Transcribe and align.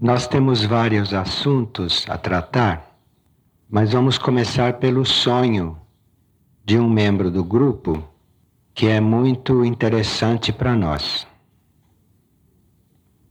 Nós 0.00 0.28
temos 0.28 0.64
vários 0.64 1.12
assuntos 1.12 2.06
a 2.08 2.16
tratar, 2.16 2.96
mas 3.68 3.92
vamos 3.92 4.16
começar 4.16 4.74
pelo 4.74 5.04
sonho 5.04 5.76
de 6.64 6.78
um 6.78 6.88
membro 6.88 7.32
do 7.32 7.42
grupo 7.42 8.04
que 8.72 8.86
é 8.86 9.00
muito 9.00 9.64
interessante 9.64 10.52
para 10.52 10.76
nós. 10.76 11.26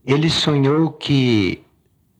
Ele 0.04 0.28
sonhou 0.28 0.92
que 0.92 1.64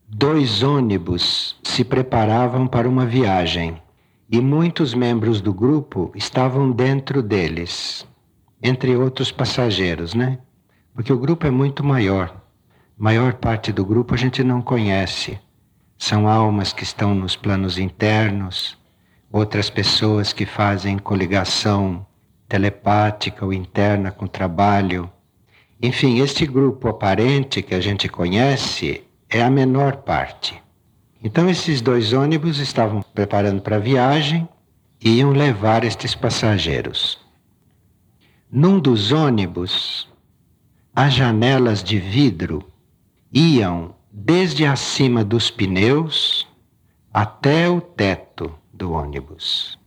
dois 0.07 0.63
ônibus 0.63 1.55
se 1.61 1.83
preparavam 1.83 2.65
para 2.65 2.89
uma 2.89 3.05
viagem 3.05 3.79
e 4.27 4.41
muitos 4.41 4.95
membros 4.95 5.41
do 5.41 5.53
grupo 5.53 6.11
estavam 6.15 6.71
dentro 6.71 7.21
deles, 7.21 8.03
entre 8.63 8.95
outros 8.95 9.31
passageiros, 9.31 10.15
né? 10.15 10.39
Porque 10.91 11.13
o 11.13 11.19
grupo 11.19 11.45
é 11.45 11.51
muito 11.51 11.83
maior. 11.83 12.48
Maior 13.01 13.35
parte 13.35 13.71
do 13.71 13.85
grupo 13.85 14.13
a 14.13 14.17
gente 14.17 14.43
não 14.43 14.61
conhece. 14.61 15.39
São 15.97 16.27
almas 16.27 16.73
que 16.73 16.83
estão 16.83 17.15
nos 17.15 17.33
planos 17.33 17.77
internos, 17.77 18.77
outras 19.31 19.69
pessoas 19.69 20.33
que 20.33 20.45
fazem 20.45 20.97
coligação 20.97 22.05
telepática 22.45 23.45
ou 23.45 23.53
interna 23.53 24.11
com 24.11 24.25
o 24.25 24.27
trabalho. 24.27 25.09
Enfim, 25.81 26.19
este 26.19 26.45
grupo 26.45 26.89
aparente 26.89 27.61
que 27.61 27.73
a 27.73 27.79
gente 27.79 28.09
conhece 28.09 29.01
é 29.29 29.41
a 29.41 29.49
menor 29.49 29.95
parte. 30.03 30.61
Então, 31.23 31.49
esses 31.49 31.79
dois 31.79 32.11
ônibus 32.11 32.59
estavam 32.59 33.01
preparando 33.01 33.61
para 33.61 33.77
a 33.77 33.79
viagem 33.79 34.45
e 35.01 35.19
iam 35.19 35.31
levar 35.31 35.85
estes 35.85 36.13
passageiros. 36.13 37.17
Num 38.51 38.77
dos 38.77 39.13
ônibus, 39.13 40.09
as 40.93 41.13
janelas 41.13 41.81
de 41.81 41.97
vidro 41.97 42.68
iam 43.31 43.93
desde 44.11 44.65
acima 44.65 45.23
dos 45.23 45.51
pneus 45.51 46.47
até 47.13 47.69
o 47.69 47.79
teto 47.79 48.53
do 48.73 48.91
ônibus. 48.91 49.77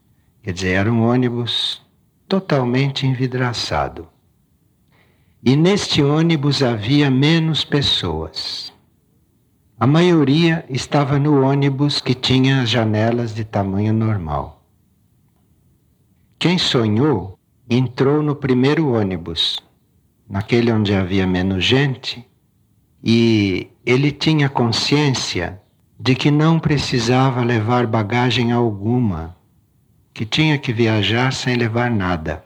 Quer 0.43 0.53
dizer, 0.53 0.73
era 0.73 0.93
um 0.93 1.03
ônibus 1.03 1.83
totalmente 2.29 3.07
envidraçado. 3.07 4.09
E 5.45 5.57
neste 5.57 6.03
ônibus 6.03 6.63
havia 6.63 7.11
menos 7.11 7.65
pessoas. 7.65 8.73
A 9.79 9.87
maioria 9.87 10.65
estava 10.69 11.19
no 11.19 11.43
ônibus 11.43 12.01
que 12.01 12.15
tinha 12.15 12.63
as 12.63 12.71
janelas 12.71 13.35
de 13.35 13.45
tamanho 13.45 13.93
normal. 13.93 14.65
Quem 16.39 16.59
sonhou 16.59 17.39
entrou 17.69 18.23
no 18.23 18.37
primeiro 18.37 18.93
ônibus, 18.93 19.59
naquele 20.29 20.73
onde 20.73 20.95
havia 20.95 21.27
menos 21.27 21.65
gente, 21.65 22.25
e 23.03 23.69
ele 23.85 24.13
tinha 24.13 24.49
consciência 24.49 25.61
de 25.99 26.15
que 26.15 26.31
não 26.31 26.59
precisava 26.59 27.43
levar 27.43 27.87
bagagem 27.87 28.53
alguma 28.53 29.37
que 30.15 30.25
tinha 30.25 30.59
que 30.59 30.73
viajar 30.73 31.33
sem 31.33 31.57
levar 31.57 31.91
nada. 31.91 32.45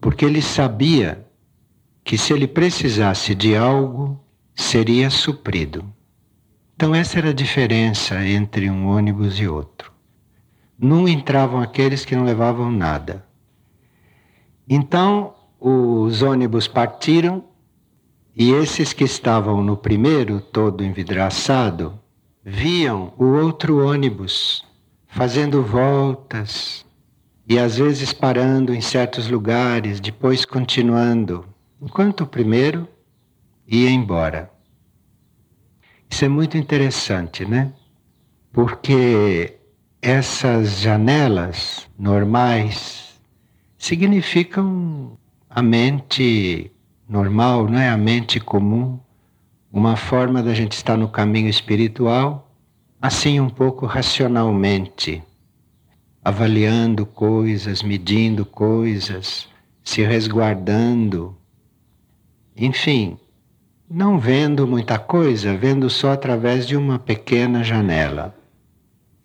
Porque 0.00 0.24
ele 0.24 0.42
sabia 0.42 1.26
que 2.04 2.16
se 2.16 2.32
ele 2.32 2.46
precisasse 2.46 3.34
de 3.34 3.56
algo, 3.56 4.18
seria 4.54 5.10
suprido. 5.10 5.84
Então, 6.74 6.94
essa 6.94 7.18
era 7.18 7.30
a 7.30 7.34
diferença 7.34 8.24
entre 8.24 8.70
um 8.70 8.86
ônibus 8.86 9.40
e 9.40 9.48
outro. 9.48 9.92
Num 10.78 11.08
entravam 11.08 11.60
aqueles 11.60 12.04
que 12.04 12.14
não 12.14 12.24
levavam 12.24 12.70
nada. 12.70 13.26
Então, 14.68 15.34
os 15.58 16.22
ônibus 16.22 16.68
partiram 16.68 17.44
e 18.38 18.52
esses 18.52 18.92
que 18.92 19.02
estavam 19.02 19.64
no 19.64 19.76
primeiro, 19.76 20.40
todo 20.40 20.84
envidraçado, 20.84 21.98
viam 22.44 23.12
o 23.18 23.24
outro 23.24 23.84
ônibus 23.84 24.64
fazendo 25.08 25.60
voltas 25.60 26.86
e 27.48 27.58
às 27.58 27.78
vezes 27.78 28.12
parando 28.12 28.72
em 28.72 28.80
certos 28.80 29.28
lugares, 29.28 29.98
depois 29.98 30.44
continuando, 30.44 31.44
enquanto 31.82 32.20
o 32.20 32.26
primeiro 32.28 32.86
ia 33.66 33.90
embora. 33.90 34.48
Isso 36.08 36.24
é 36.24 36.28
muito 36.28 36.56
interessante, 36.56 37.44
né? 37.44 37.72
Porque 38.52 39.58
essas 40.00 40.78
janelas 40.78 41.90
normais 41.98 43.20
significam 43.76 45.18
a 45.50 45.60
mente 45.60 46.70
normal, 47.08 47.68
não 47.68 47.78
é 47.78 47.88
a 47.88 47.96
mente 47.96 48.38
comum, 48.38 48.98
uma 49.72 49.96
forma 49.96 50.42
da 50.42 50.54
gente 50.54 50.72
estar 50.72 50.96
no 50.96 51.08
caminho 51.08 51.48
espiritual 51.48 52.48
assim 53.00 53.38
um 53.38 53.48
pouco 53.48 53.86
racionalmente, 53.86 55.22
avaliando 56.24 57.06
coisas, 57.06 57.82
medindo 57.82 58.44
coisas, 58.44 59.48
se 59.84 60.02
resguardando. 60.02 61.36
Enfim, 62.56 63.16
não 63.88 64.18
vendo 64.18 64.66
muita 64.66 64.98
coisa, 64.98 65.56
vendo 65.56 65.88
só 65.88 66.12
através 66.12 66.66
de 66.66 66.76
uma 66.76 66.98
pequena 66.98 67.62
janela. 67.62 68.34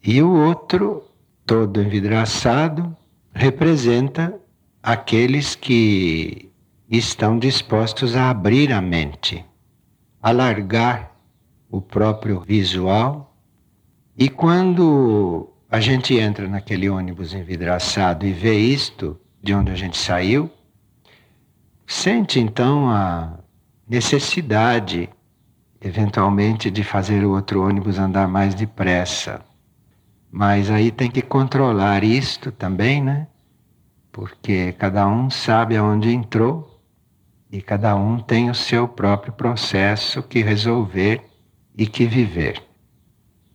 E 0.03 0.21
o 0.21 0.31
outro, 0.31 1.03
todo 1.45 1.81
envidraçado, 1.81 2.95
representa 3.33 4.39
aqueles 4.81 5.55
que 5.55 6.52
estão 6.97 7.39
dispostos 7.39 8.15
a 8.15 8.29
abrir 8.29 8.71
a 8.71 8.79
mente, 8.79 9.43
alargar 10.21 11.11
o 11.69 11.81
próprio 11.81 12.41
visual 12.41 13.35
e 14.15 14.29
quando 14.29 15.51
a 15.71 15.79
gente 15.79 16.15
entra 16.15 16.47
naquele 16.47 16.87
ônibus 16.87 17.33
envidraçado 17.33 18.27
e 18.27 18.31
vê 18.31 18.55
isto 18.59 19.19
de 19.41 19.55
onde 19.55 19.71
a 19.71 19.75
gente 19.75 19.97
saiu, 19.97 20.51
sente 21.87 22.39
então 22.39 22.87
a 22.91 23.39
necessidade, 23.89 25.09
eventualmente, 25.81 26.69
de 26.69 26.83
fazer 26.83 27.25
o 27.25 27.31
outro 27.31 27.67
ônibus 27.67 27.97
andar 27.97 28.27
mais 28.27 28.53
depressa. 28.53 29.43
Mas 30.31 30.69
aí 30.69 30.91
tem 30.91 31.09
que 31.09 31.23
controlar 31.23 32.03
isto 32.03 32.51
também, 32.51 33.01
né? 33.01 33.27
Porque 34.11 34.73
cada 34.73 35.07
um 35.07 35.27
sabe 35.31 35.75
aonde 35.75 36.11
entrou 36.11 36.72
e 37.53 37.61
cada 37.61 37.95
um 37.95 38.17
tem 38.17 38.49
o 38.49 38.55
seu 38.55 38.87
próprio 38.87 39.31
processo 39.31 40.23
que 40.23 40.41
resolver 40.41 41.21
e 41.77 41.85
que 41.85 42.07
viver. 42.07 42.59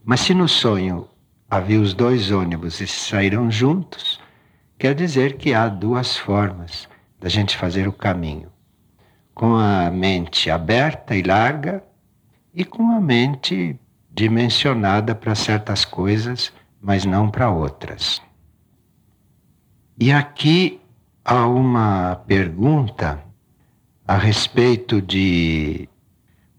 Mas 0.05 0.21
se 0.21 0.33
no 0.33 0.47
sonho 0.47 1.09
havia 1.51 1.81
os 1.81 1.95
dois 1.95 2.31
ônibus 2.31 2.81
e 2.81 2.87
saíram 2.87 3.51
juntos, 3.51 4.21
quer 4.79 4.95
dizer 4.95 5.37
que 5.37 5.53
há 5.53 5.69
duas 5.69 6.17
formas 6.17 6.89
da 7.19 7.29
gente 7.29 7.57
fazer 7.57 7.89
o 7.89 7.93
caminho: 7.93 8.53
com 9.35 9.57
a 9.57 9.91
mente 9.91 10.49
aberta 10.49 11.17
e 11.17 11.23
larga 11.23 11.83
e 12.55 12.65
com 12.65 12.93
a 12.93 13.01
mente 13.01 13.77
dimensionada 14.13 15.13
para 15.13 15.35
certas 15.35 15.85
coisas, 15.85 16.53
mas 16.81 17.05
não 17.05 17.29
para 17.29 17.51
outras. 17.51 18.23
E 19.99 20.13
aqui 20.13 20.81
há 21.25 21.49
uma 21.49 22.15
pergunta 22.29 23.27
a 24.09 24.17
respeito 24.17 25.03
de 25.03 25.87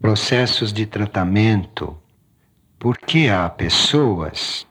processos 0.00 0.72
de 0.72 0.86
tratamento 0.86 2.00
porque 2.78 3.28
há 3.28 3.50
pessoas 3.50 4.66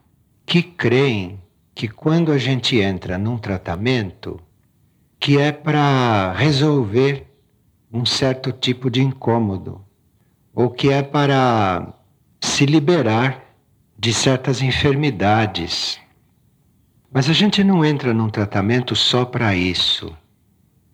que 0.46 0.64
creem 0.64 1.40
que 1.76 1.90
quando 1.90 2.32
a 2.32 2.38
gente 2.38 2.80
entra 2.80 3.18
num 3.18 3.38
tratamento, 3.38 4.40
que 5.20 5.38
é 5.38 5.52
para 5.52 6.32
resolver 6.32 7.28
um 7.92 8.06
certo 8.06 8.52
tipo 8.52 8.90
de 8.90 9.02
incômodo, 9.02 9.86
ou 10.56 10.72
que 10.72 10.90
é 10.90 11.04
para 11.04 11.94
se 12.42 12.66
liberar 12.66 13.44
de 13.98 14.14
certas 14.14 14.62
enfermidades. 14.62 16.00
Mas 17.12 17.30
a 17.30 17.34
gente 17.34 17.62
não 17.62 17.84
entra 17.84 18.14
num 18.14 18.30
tratamento 18.30 18.96
só 18.96 19.26
para 19.26 19.54
isso. 19.54 20.18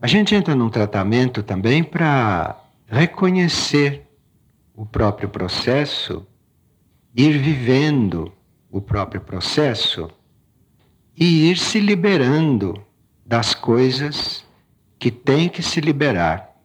A 0.05 0.07
gente 0.07 0.35
entra 0.35 0.53
num 0.53 0.69
tratamento 0.69 1.41
também 1.41 1.83
para 1.83 2.63
reconhecer 2.85 4.07
o 4.75 4.85
próprio 4.85 5.27
processo 5.27 6.23
ir 7.15 7.39
vivendo 7.39 8.31
o 8.69 8.79
próprio 8.79 9.19
processo 9.19 10.07
e 11.17 11.49
ir 11.49 11.57
se 11.57 11.79
liberando 11.79 12.79
das 13.25 13.55
coisas 13.55 14.45
que 14.99 15.09
tem 15.09 15.49
que 15.49 15.63
se 15.63 15.81
liberar. 15.81 16.55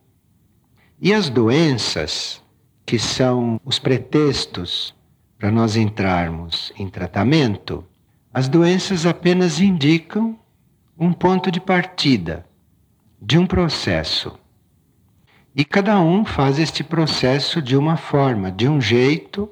E 1.00 1.10
as 1.10 1.31
doenças, 1.31 2.42
que 2.84 2.98
são 2.98 3.58
os 3.64 3.78
pretextos 3.78 4.94
para 5.38 5.50
nós 5.50 5.76
entrarmos 5.76 6.75
em 6.76 6.90
tratamento, 6.90 7.87
as 8.34 8.50
doenças 8.50 9.06
apenas 9.06 9.60
indicam 9.60 10.38
um 10.98 11.10
ponto 11.10 11.50
de 11.50 11.58
partida 11.58 12.50
de 13.20 13.38
um 13.38 13.46
processo. 13.46 14.38
E 15.55 15.64
cada 15.64 16.00
um 16.00 16.25
faz 16.25 16.58
este 16.58 16.82
processo 16.82 17.61
de 17.61 17.76
uma 17.76 17.96
forma, 17.96 18.50
de 18.50 18.69
um 18.69 18.81
jeito, 18.81 19.50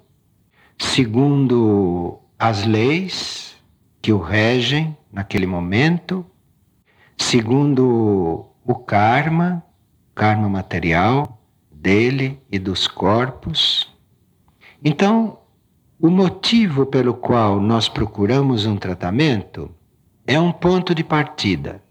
segundo 0.79 2.21
as 2.39 2.65
leis 2.65 3.57
que 4.01 4.13
o 4.13 4.19
regem 4.19 4.97
naquele 5.13 5.47
momento, 5.47 6.25
segundo 7.17 8.47
o 8.65 8.75
karma, 8.75 9.63
karma 10.15 10.49
material 10.49 11.43
dele 11.71 12.41
e 12.51 12.59
dos 12.59 12.87
corpos. 12.87 13.93
Então, 14.83 15.41
o 16.01 16.09
motivo 16.09 16.87
pelo 16.87 17.13
qual 17.13 17.61
nós 17.61 17.89
procuramos 17.89 18.65
um 18.65 18.77
tratamento 18.77 19.71
é 20.25 20.41
um 20.41 20.53
ponto 20.53 20.95
de 20.95 21.03
partida 21.03 21.83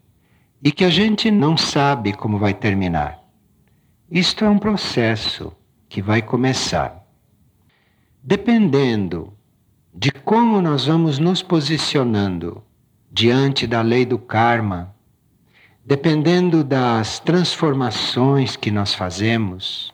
e 0.63 0.71
que 0.71 0.83
a 0.83 0.89
gente 0.89 1.29
não 1.29 1.55
sabe 1.55 2.13
como 2.13 2.37
vai 2.37 2.53
terminar. 2.53 3.19
Isto 4.09 4.45
é 4.45 4.49
um 4.49 4.57
processo 4.57 5.51
que 5.89 6.01
vai 6.01 6.21
começar. 6.21 7.05
Dependendo 8.23 9.33
de 9.93 10.11
como 10.11 10.61
nós 10.61 10.85
vamos 10.85 11.19
nos 11.19 11.41
posicionando 11.41 12.63
diante 13.11 13.65
da 13.65 13.81
lei 13.81 14.05
do 14.05 14.19
karma, 14.19 14.93
dependendo 15.85 16.63
das 16.63 17.19
transformações 17.19 18.55
que 18.55 18.69
nós 18.69 18.93
fazemos, 18.93 19.93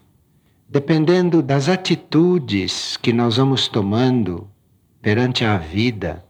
dependendo 0.67 1.41
das 1.41 1.69
atitudes 1.69 2.97
que 2.97 3.13
nós 3.13 3.37
vamos 3.37 3.67
tomando 3.67 4.49
perante 5.01 5.45
a 5.45 5.57
vida, 5.57 6.25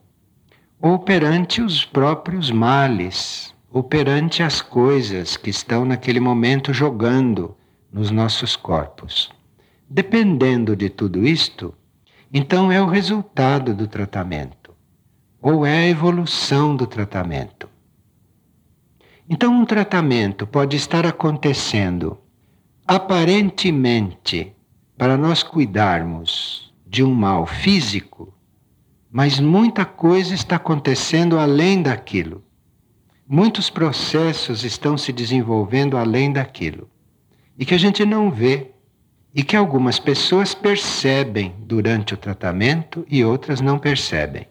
ou 0.82 1.00
perante 1.00 1.62
os 1.62 1.86
próprios 1.86 2.52
males, 2.52 3.53
ou 3.74 3.82
perante 3.82 4.44
as 4.44 4.62
coisas 4.62 5.36
que 5.36 5.50
estão 5.50 5.84
naquele 5.84 6.20
momento 6.20 6.72
jogando 6.72 7.58
nos 7.92 8.12
nossos 8.12 8.56
corpos. 8.56 9.32
Dependendo 9.90 10.76
de 10.76 10.90
tudo 10.90 11.26
isto, 11.26 11.74
então 12.32 12.72
é 12.72 12.80
o 12.80 12.86
resultado 12.86 13.74
do 13.74 13.88
tratamento, 13.88 14.76
ou 15.42 15.66
é 15.66 15.80
a 15.80 15.88
evolução 15.88 16.76
do 16.76 16.86
tratamento. 16.86 17.68
Então, 19.28 19.52
um 19.60 19.66
tratamento 19.66 20.46
pode 20.46 20.76
estar 20.78 21.04
acontecendo 21.04 22.20
aparentemente 22.86 24.54
para 24.96 25.18
nós 25.18 25.42
cuidarmos 25.42 26.72
de 26.86 27.04
um 27.04 27.14
mal 27.14 27.48
físico, 27.48 28.32
mas 29.12 29.40
muita 29.40 29.84
coisa 29.84 30.36
está 30.36 30.58
acontecendo 30.58 31.40
além 31.40 31.82
daquilo. 31.82 32.43
Muitos 33.36 33.68
processos 33.68 34.64
estão 34.64 34.96
se 34.96 35.12
desenvolvendo 35.12 35.98
além 35.98 36.32
daquilo 36.32 36.88
e 37.58 37.66
que 37.66 37.74
a 37.74 37.80
gente 37.80 38.06
não 38.06 38.30
vê 38.30 38.70
e 39.34 39.44
que 39.44 39.56
algumas 39.56 39.98
pessoas 39.98 40.54
percebem 40.54 41.56
durante 41.58 42.14
o 42.14 42.18
tratamento 42.18 43.04
e 43.10 43.26
outras 43.26 43.60
não 43.60 43.80
percebem. 43.80 44.48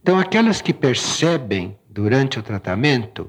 Então, 0.00 0.16
aquelas 0.16 0.60
que 0.60 0.72
percebem 0.72 1.76
durante 1.90 2.38
o 2.38 2.42
tratamento, 2.44 3.28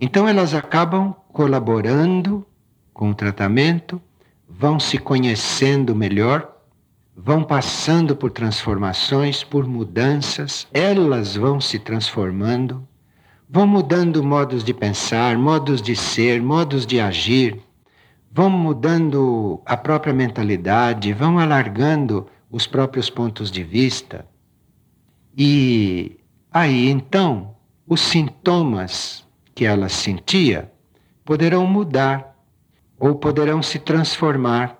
então 0.00 0.28
elas 0.28 0.54
acabam 0.54 1.12
colaborando 1.32 2.46
com 2.94 3.10
o 3.10 3.14
tratamento, 3.16 4.00
vão 4.48 4.78
se 4.78 4.96
conhecendo 4.96 5.92
melhor, 5.92 6.56
vão 7.16 7.42
passando 7.42 8.14
por 8.14 8.30
transformações, 8.30 9.42
por 9.42 9.66
mudanças, 9.66 10.68
elas 10.72 11.34
vão 11.34 11.60
se 11.60 11.80
transformando, 11.80 12.86
vão 13.52 13.66
mudando 13.66 14.22
modos 14.22 14.62
de 14.62 14.72
pensar, 14.72 15.36
modos 15.36 15.82
de 15.82 15.96
ser, 15.96 16.40
modos 16.40 16.86
de 16.86 17.00
agir 17.00 17.60
vão 18.30 18.48
mudando 18.48 19.60
a 19.66 19.76
própria 19.76 20.14
mentalidade, 20.14 21.12
vão 21.12 21.38
alargando 21.38 22.28
os 22.48 22.66
próprios 22.66 23.10
pontos 23.10 23.50
de 23.50 23.64
vista. 23.64 24.24
E 25.36 26.18
aí 26.52 26.88
então 26.88 27.56
os 27.86 28.00
sintomas 28.00 29.26
que 29.52 29.64
ela 29.64 29.88
sentia 29.88 30.70
poderão 31.24 31.66
mudar, 31.66 32.36
ou 32.98 33.16
poderão 33.16 33.62
se 33.62 33.78
transformar, 33.78 34.78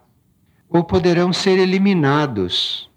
ou 0.68 0.84
poderão 0.84 1.32
ser 1.32 1.58
eliminados, 1.58 2.88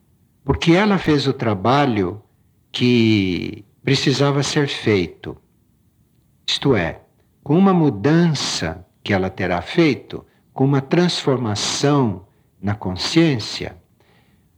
porque 0.43 0.73
ela 0.73 0.99
fez 0.99 1.25
o 1.27 1.33
trabalho 1.33 2.21
que 2.71 3.65
precisava 3.83 4.43
ser 4.43 4.67
feito. 4.67 5.35
Isto 6.45 6.75
é, 6.75 7.01
com 7.43 7.57
uma 7.57 7.73
mudança 7.73 8.85
que 9.03 9.13
ela 9.13 9.29
terá 9.29 9.61
feito, 9.61 10.25
com 10.53 10.65
uma 10.65 10.81
transformação 10.81 12.25
na 12.61 12.75
consciência, 12.75 13.75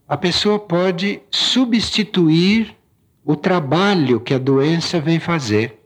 a 0.07 0.15
pessoa 0.15 0.59
pode 0.59 1.21
substituir 1.31 2.75
o 3.23 3.35
trabalho 3.35 4.19
que 4.19 4.33
a 4.35 4.37
doença 4.37 4.99
vem 4.99 5.19
fazer, 5.19 5.81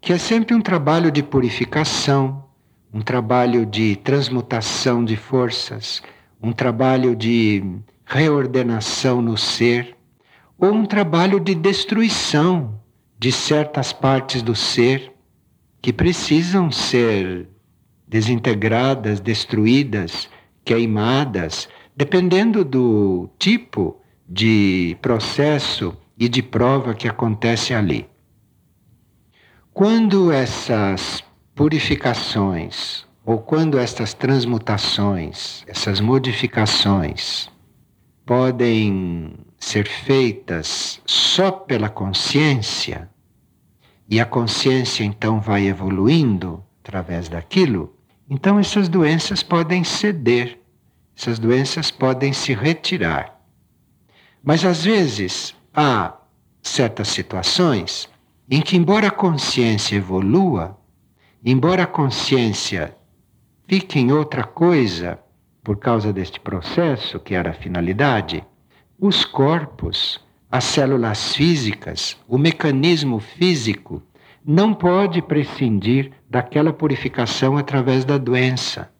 que 0.00 0.12
é 0.12 0.18
sempre 0.18 0.54
um 0.54 0.62
trabalho 0.62 1.10
de 1.10 1.22
purificação, 1.22 2.44
um 2.92 3.02
trabalho 3.02 3.66
de 3.66 3.96
transmutação 3.96 5.04
de 5.04 5.16
forças, 5.16 6.02
um 6.42 6.52
trabalho 6.52 7.14
de 7.14 7.62
reordenação 8.06 9.20
no 9.20 9.36
ser, 9.36 9.94
ou 10.58 10.72
um 10.72 10.86
trabalho 10.86 11.38
de 11.38 11.54
destruição 11.54 12.75
de 13.18 13.32
certas 13.32 13.92
partes 13.92 14.42
do 14.42 14.54
ser 14.54 15.12
que 15.80 15.92
precisam 15.92 16.70
ser 16.70 17.48
desintegradas, 18.06 19.20
destruídas, 19.20 20.28
queimadas, 20.64 21.68
dependendo 21.96 22.64
do 22.64 23.28
tipo 23.38 24.00
de 24.28 24.96
processo 25.00 25.96
e 26.18 26.28
de 26.28 26.42
prova 26.42 26.94
que 26.94 27.08
acontece 27.08 27.72
ali. 27.72 28.08
Quando 29.72 30.32
essas 30.32 31.22
purificações 31.54 33.06
ou 33.24 33.38
quando 33.38 33.78
estas 33.78 34.14
transmutações, 34.14 35.64
essas 35.66 36.00
modificações 36.00 37.48
podem 38.24 39.34
ser 39.66 39.88
feitas 39.88 41.02
só 41.04 41.50
pela 41.50 41.88
consciência, 41.88 43.10
e 44.08 44.20
a 44.20 44.24
consciência 44.24 45.02
então 45.02 45.40
vai 45.40 45.66
evoluindo 45.66 46.62
através 46.84 47.28
daquilo, 47.28 47.92
então, 48.30 48.60
essas 48.60 48.88
doenças 48.88 49.42
podem 49.42 49.82
ceder, 49.82 50.60
essas 51.16 51.40
doenças 51.40 51.90
podem 51.90 52.32
se 52.32 52.54
retirar. 52.54 53.40
Mas, 54.40 54.64
às 54.64 54.84
vezes, 54.84 55.52
há 55.74 56.16
certas 56.62 57.08
situações 57.08 58.08
em 58.48 58.60
que, 58.60 58.76
embora 58.76 59.08
a 59.08 59.12
consciência 59.12 59.96
evolua, 59.96 60.78
embora 61.44 61.82
a 61.82 61.88
consciência 61.88 62.96
fique 63.66 63.98
em 63.98 64.12
outra 64.12 64.44
coisa 64.44 65.18
por 65.64 65.76
causa 65.76 66.12
deste 66.12 66.38
processo, 66.38 67.18
que 67.18 67.34
era 67.34 67.50
a 67.50 67.54
finalidade, 67.54 68.44
os 68.98 69.24
corpos, 69.24 70.18
as 70.50 70.64
células 70.64 71.34
físicas, 71.34 72.16
o 72.26 72.38
mecanismo 72.38 73.20
físico 73.20 74.02
não 74.44 74.72
pode 74.72 75.20
prescindir 75.20 76.12
daquela 76.30 76.72
purificação 76.72 77.58
através 77.58 78.04
da 78.04 78.16
doença. 78.16 78.90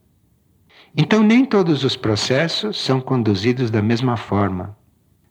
Então, 0.95 1.23
nem 1.23 1.45
todos 1.45 1.83
os 1.85 1.97
processos 1.97 2.79
são 2.79 3.01
conduzidos 3.01 3.71
da 3.71 3.81
mesma 3.81 4.17
forma. 4.17 4.77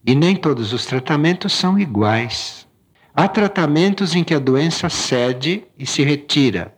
E 0.04 0.14
nem 0.14 0.34
todos 0.34 0.72
os 0.72 0.86
tratamentos 0.86 1.52
são 1.52 1.78
iguais. 1.78 2.66
Há 3.14 3.28
tratamentos 3.28 4.14
em 4.14 4.24
que 4.24 4.34
a 4.34 4.38
doença 4.38 4.88
cede 4.88 5.64
e 5.78 5.86
se 5.86 6.02
retira, 6.02 6.74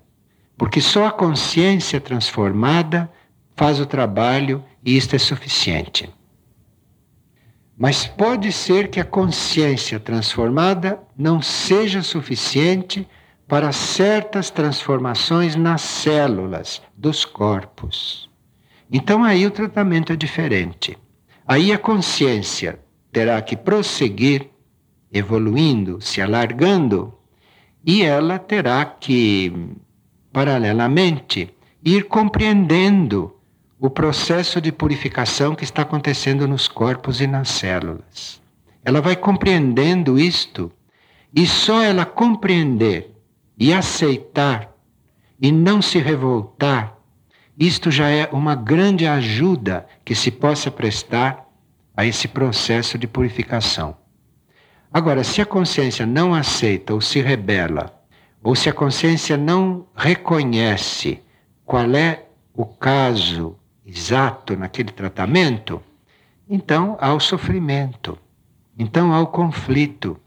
porque 0.57 0.81
só 0.81 1.07
a 1.07 1.13
consciência 1.13 2.01
transformada 2.01 3.11
faz 3.57 3.81
o 3.81 3.87
trabalho 3.87 4.65
e 4.85 4.97
isto 4.97 5.17
é 5.17 5.19
suficiente. 5.19 6.09
Mas 7.79 8.09
pode 8.09 8.51
ser 8.51 8.89
que 8.89 8.99
a 8.99 9.05
consciência 9.05 10.01
transformada 10.01 10.99
não 11.17 11.41
seja 11.41 12.03
suficiente 12.03 13.07
para 13.47 13.71
certas 13.71 14.51
transformações 14.51 15.55
nas 15.55 15.83
células 15.83 16.83
dos 16.97 17.25
corpos. 17.25 18.29
Então 18.91 19.23
aí 19.23 19.47
o 19.47 19.51
tratamento 19.51 20.13
é 20.13 20.17
diferente. 20.17 20.99
Aí 21.47 21.73
a 21.73 21.79
consciência 21.79 22.81
terá 23.13 23.41
que 23.41 23.57
prosseguir 23.57 24.51
evoluindo, 25.13 26.01
se 26.01 26.21
alargando, 26.21 27.15
e 27.87 28.03
ela 28.03 28.39
terá 28.39 28.85
que, 28.85 29.53
paralelamente, 30.33 31.55
ir 31.83 32.05
compreendendo 32.05 33.38
o 33.81 33.89
processo 33.89 34.61
de 34.61 34.73
purificação 34.73 35.55
que 35.55 35.65
está 35.65 35.83
acontecendo 35.83 36.49
nos 36.49 36.67
corpos 36.69 37.21
e 37.21 37.27
nas 37.27 37.49
células. 37.49 38.41
Ela 38.85 39.01
vai 39.01 39.17
compreendendo 39.17 40.19
isto, 40.19 40.73
e 41.35 41.47
só 41.47 41.83
ela 41.83 42.05
compreender 42.05 43.15
e 43.57 43.73
aceitar 43.73 44.73
e 45.41 45.53
não 45.53 45.83
se 45.83 45.99
revoltar 45.99 46.99
isto 47.59 47.91
já 47.91 48.09
é 48.09 48.29
uma 48.31 48.55
grande 48.55 49.05
ajuda 49.05 49.85
que 50.05 50.15
se 50.15 50.31
possa 50.31 50.71
prestar 50.71 51.45
a 51.97 52.07
esse 52.07 52.29
processo 52.29 52.97
de 52.97 53.09
purificação. 53.09 53.97
Agora, 54.93 55.25
se 55.25 55.43
a 55.43 55.47
consciência 55.47 56.07
não 56.07 56.33
aceita 56.33 56.95
ou 56.95 57.01
se 57.01 57.21
rebela, 57.21 57.93
ou 58.45 58.55
se 58.55 58.69
a 58.69 58.73
consciência 58.73 59.37
não 59.37 59.89
reconhece 59.97 61.21
qual 61.67 61.91
é 61.97 62.27
o 62.55 62.65
caso 62.65 63.58
exato 63.89 64.55
naquele 64.55 64.93
tratamento, 64.93 65.83
então 66.47 66.99
há 67.01 67.15
o 67.15 67.21
sofrimento, 67.21 68.19
então 68.79 69.15
há 69.15 69.21
o 69.21 69.29
conflito, 69.29 70.21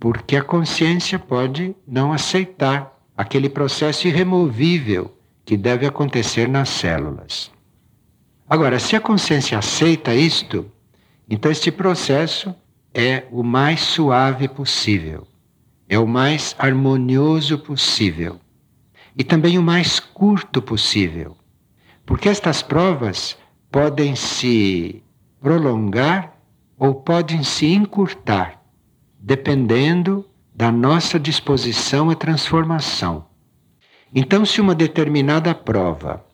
porque 0.00 0.36
a 0.36 0.42
consciência 0.42 1.18
pode 1.18 1.76
não 1.86 2.14
aceitar 2.14 2.98
aquele 3.14 3.50
processo 3.50 4.08
irremovível 4.08 5.14
que 5.44 5.54
deve 5.54 5.86
acontecer 5.86 6.48
nas 6.48 6.70
células. 6.70 7.52
Agora, 8.48 8.78
se 8.78 8.96
a 8.96 9.00
consciência 9.00 9.58
aceita 9.58 10.14
isto, 10.14 10.70
então 11.28 11.50
este 11.50 11.70
processo 11.70 12.54
é 12.94 13.24
o 13.30 13.42
mais 13.42 13.82
suave 13.82 14.48
possível, 14.48 15.26
é 15.86 15.98
o 15.98 16.06
mais 16.06 16.56
harmonioso 16.58 17.58
possível 17.58 18.40
e 19.16 19.22
também 19.22 19.58
o 19.58 19.62
mais 19.62 20.00
curto 20.00 20.62
possível, 20.62 21.36
porque 22.06 22.28
estas 22.28 22.62
provas 22.62 23.36
podem 23.70 24.14
se 24.14 25.02
prolongar 25.40 26.34
ou 26.78 26.94
podem 26.94 27.42
se 27.42 27.66
encurtar, 27.66 28.62
dependendo 29.18 30.24
da 30.54 30.70
nossa 30.70 31.18
disposição 31.18 32.10
à 32.10 32.14
transformação. 32.14 33.26
Então, 34.14 34.44
se 34.44 34.60
uma 34.60 34.74
determinada 34.74 35.54
prova 35.54 36.24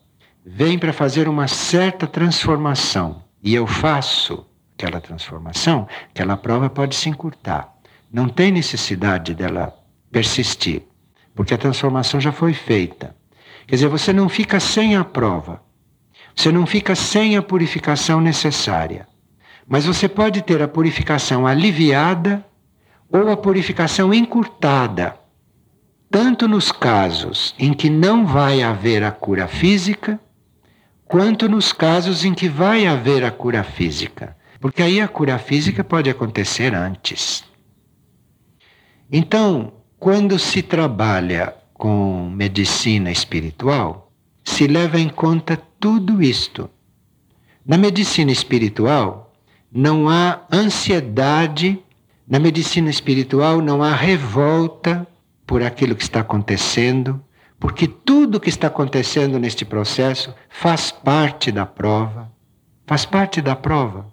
vem 0.45 0.79
para 0.79 0.93
fazer 0.93 1.29
uma 1.29 1.49
certa 1.49 2.07
transformação 2.07 3.25
e 3.43 3.55
eu 3.55 3.67
faço 3.67 4.47
aquela 4.75 5.01
transformação, 5.01 5.89
aquela 6.11 6.37
prova 6.37 6.69
pode 6.69 6.95
se 6.95 7.09
encurtar. 7.09 7.75
Não 8.13 8.29
tem 8.29 8.51
necessidade 8.51 9.35
dela 9.35 9.75
persistir, 10.11 10.83
porque 11.35 11.55
a 11.55 11.59
transformação 11.59 12.21
já 12.21 12.33
foi 12.33 12.53
feita. 12.53 13.15
Quer 13.71 13.77
dizer, 13.77 13.89
você 13.89 14.13
não 14.13 14.29
fica 14.29 14.59
sem 14.59 14.97
a 14.97 15.05
prova, 15.05 15.63
você 16.35 16.51
não 16.51 16.67
fica 16.67 16.97
sem 16.97 17.37
a 17.37 17.43
purificação 17.43 18.21
necessária, 18.21 19.07
mas 19.65 19.87
você 19.87 20.09
pode 20.09 20.43
ter 20.43 20.61
a 20.61 20.67
purificação 20.69 21.47
aliviada 21.47 22.45
ou 23.09 23.31
a 23.31 23.37
purificação 23.37 24.13
encurtada 24.13 25.21
tanto 26.11 26.49
nos 26.49 26.73
casos 26.73 27.55
em 27.57 27.73
que 27.73 27.89
não 27.89 28.27
vai 28.27 28.63
haver 28.63 29.05
a 29.05 29.13
cura 29.13 29.47
física, 29.47 30.19
quanto 31.05 31.49
nos 31.49 31.73
casos 31.73 32.25
em 32.25 32.35
que 32.35 32.49
vai 32.49 32.85
haver 32.85 33.25
a 33.25 33.31
cura 33.31 33.63
física. 33.63 34.37
Porque 34.59 34.83
aí 34.83 35.01
a 35.01 35.07
cura 35.07 35.39
física 35.39 35.85
pode 35.85 36.11
acontecer 36.11 36.75
antes. 36.75 37.45
Então, 39.11 39.73
quando 40.01 40.37
se 40.37 40.63
trabalha 40.63 41.55
com 41.81 42.29
medicina 42.29 43.11
espiritual, 43.11 44.13
se 44.45 44.67
leva 44.67 45.01
em 45.01 45.09
conta 45.09 45.57
tudo 45.57 46.23
isto. 46.23 46.69
Na 47.65 47.79
medicina 47.79 48.31
espiritual, 48.31 49.33
não 49.73 50.07
há 50.07 50.43
ansiedade, 50.53 51.83
na 52.29 52.39
medicina 52.39 52.91
espiritual 52.91 53.63
não 53.63 53.83
há 53.83 53.95
revolta 53.95 55.09
por 55.47 55.63
aquilo 55.63 55.97
que 55.97 56.03
está 56.03 56.21
acontecendo, 56.21 57.19
porque 57.59 57.89
tudo 57.89 58.39
que 58.39 58.51
está 58.51 58.67
acontecendo 58.67 59.39
neste 59.39 59.65
processo 59.65 60.35
faz 60.51 60.93
parte 60.93 61.51
da 61.51 61.65
prova. 61.65 62.31
Faz 62.87 63.07
parte 63.07 63.41
da 63.41 63.57
prova. 63.57 64.13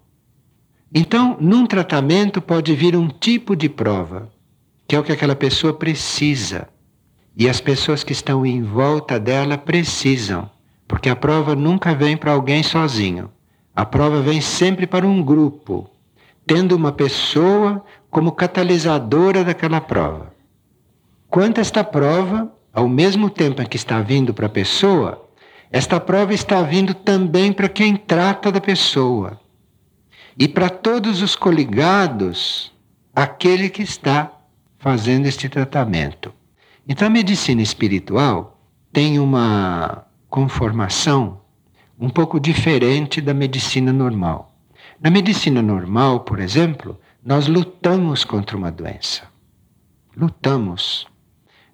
Então, 0.94 1.36
num 1.42 1.68
tratamento 1.68 2.42
pode 2.42 2.74
vir 2.74 2.96
um 2.96 3.10
tipo 3.10 3.58
de 3.58 3.68
prova, 3.68 4.32
que 4.88 4.96
é 4.96 5.00
o 5.00 5.04
que 5.04 5.12
aquela 5.12 5.36
pessoa 5.36 5.74
precisa. 5.74 6.70
E 7.39 7.48
as 7.48 7.62
pessoas 7.62 8.03
que 8.03 8.13
estão 8.13 8.44
em 8.44 8.63
volta 8.63 9.20
dela 9.20 9.60
precisam, 9.60 10.50
porque 10.88 11.08
a 11.08 11.15
prova 11.15 11.56
nunca 11.56 11.94
vem 11.94 12.17
para 12.17 12.32
alguém 12.32 12.63
sozinho. 12.63 13.29
A 13.75 13.86
prova 13.86 14.24
vem 14.24 14.41
sempre 14.41 14.88
para 14.88 15.06
um 15.06 15.22
grupo, 15.22 15.88
tendo 16.48 16.75
uma 16.75 16.91
pessoa 16.91 17.86
como 18.10 18.32
catalisadora 18.32 19.44
daquela 19.44 19.79
prova. 19.79 20.34
Quanto 21.29 21.62
esta 21.62 21.84
prova, 21.84 22.51
ao 22.74 22.89
mesmo 22.89 23.29
tempo 23.29 23.62
em 23.62 23.67
que 23.67 23.77
está 23.77 24.01
vindo 24.01 24.34
para 24.34 24.48
a 24.48 24.50
pessoa, 24.50 25.29
esta 25.72 26.00
prova 26.00 26.34
está 26.34 26.63
vindo 26.63 26.96
também 26.96 27.53
para 27.53 27.70
quem 27.70 27.96
trata 27.96 28.51
da 28.51 28.60
pessoa. 28.60 29.39
E 30.39 30.48
para 30.48 30.70
todos 30.70 31.22
os 31.22 31.36
coligados, 31.36 32.72
aquele 33.15 33.70
que 33.70 33.84
está 33.84 34.32
fazendo 34.79 35.27
este 35.27 35.48
tratamento. 35.48 36.34
Então 36.88 37.08
a 37.08 37.12
medicina 37.12 37.62
espiritual 37.62 38.62
tem 38.94 39.20
uma 39.20 40.06
conformação 40.29 41.41
um 42.00 42.10
pouco 42.10 42.39
diferente 42.39 43.20
da 43.20 43.34
medicina 43.34 43.91
normal. 43.91 44.56
Na 45.01 45.10
medicina 45.10 45.62
normal, 45.62 46.22
por 46.22 46.39
exemplo, 46.39 47.00
nós 47.24 47.48
lutamos 47.48 48.24
contra 48.24 48.56
uma 48.56 48.72
doença. 48.72 49.24
Lutamos. 50.15 51.06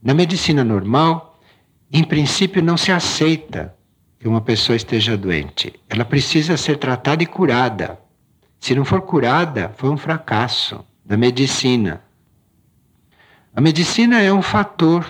Na 0.01 0.13
medicina 0.13 0.63
normal, 0.63 1.39
em 1.91 2.03
princípio, 2.03 2.61
não 2.63 2.75
se 2.75 2.91
aceita 2.91 3.75
que 4.19 4.27
uma 4.27 4.41
pessoa 4.41 4.75
esteja 4.75 5.15
doente. 5.15 5.73
Ela 5.87 6.03
precisa 6.03 6.57
ser 6.57 6.77
tratada 6.77 7.21
e 7.21 7.25
curada. 7.25 7.99
Se 8.59 8.73
não 8.73 8.83
for 8.83 9.01
curada, 9.01 9.71
foi 9.77 9.89
um 9.89 9.97
fracasso 9.97 10.83
da 11.05 11.15
medicina. 11.15 12.01
A 13.55 13.61
medicina 13.61 14.19
é 14.19 14.33
um 14.33 14.41
fator, 14.41 15.05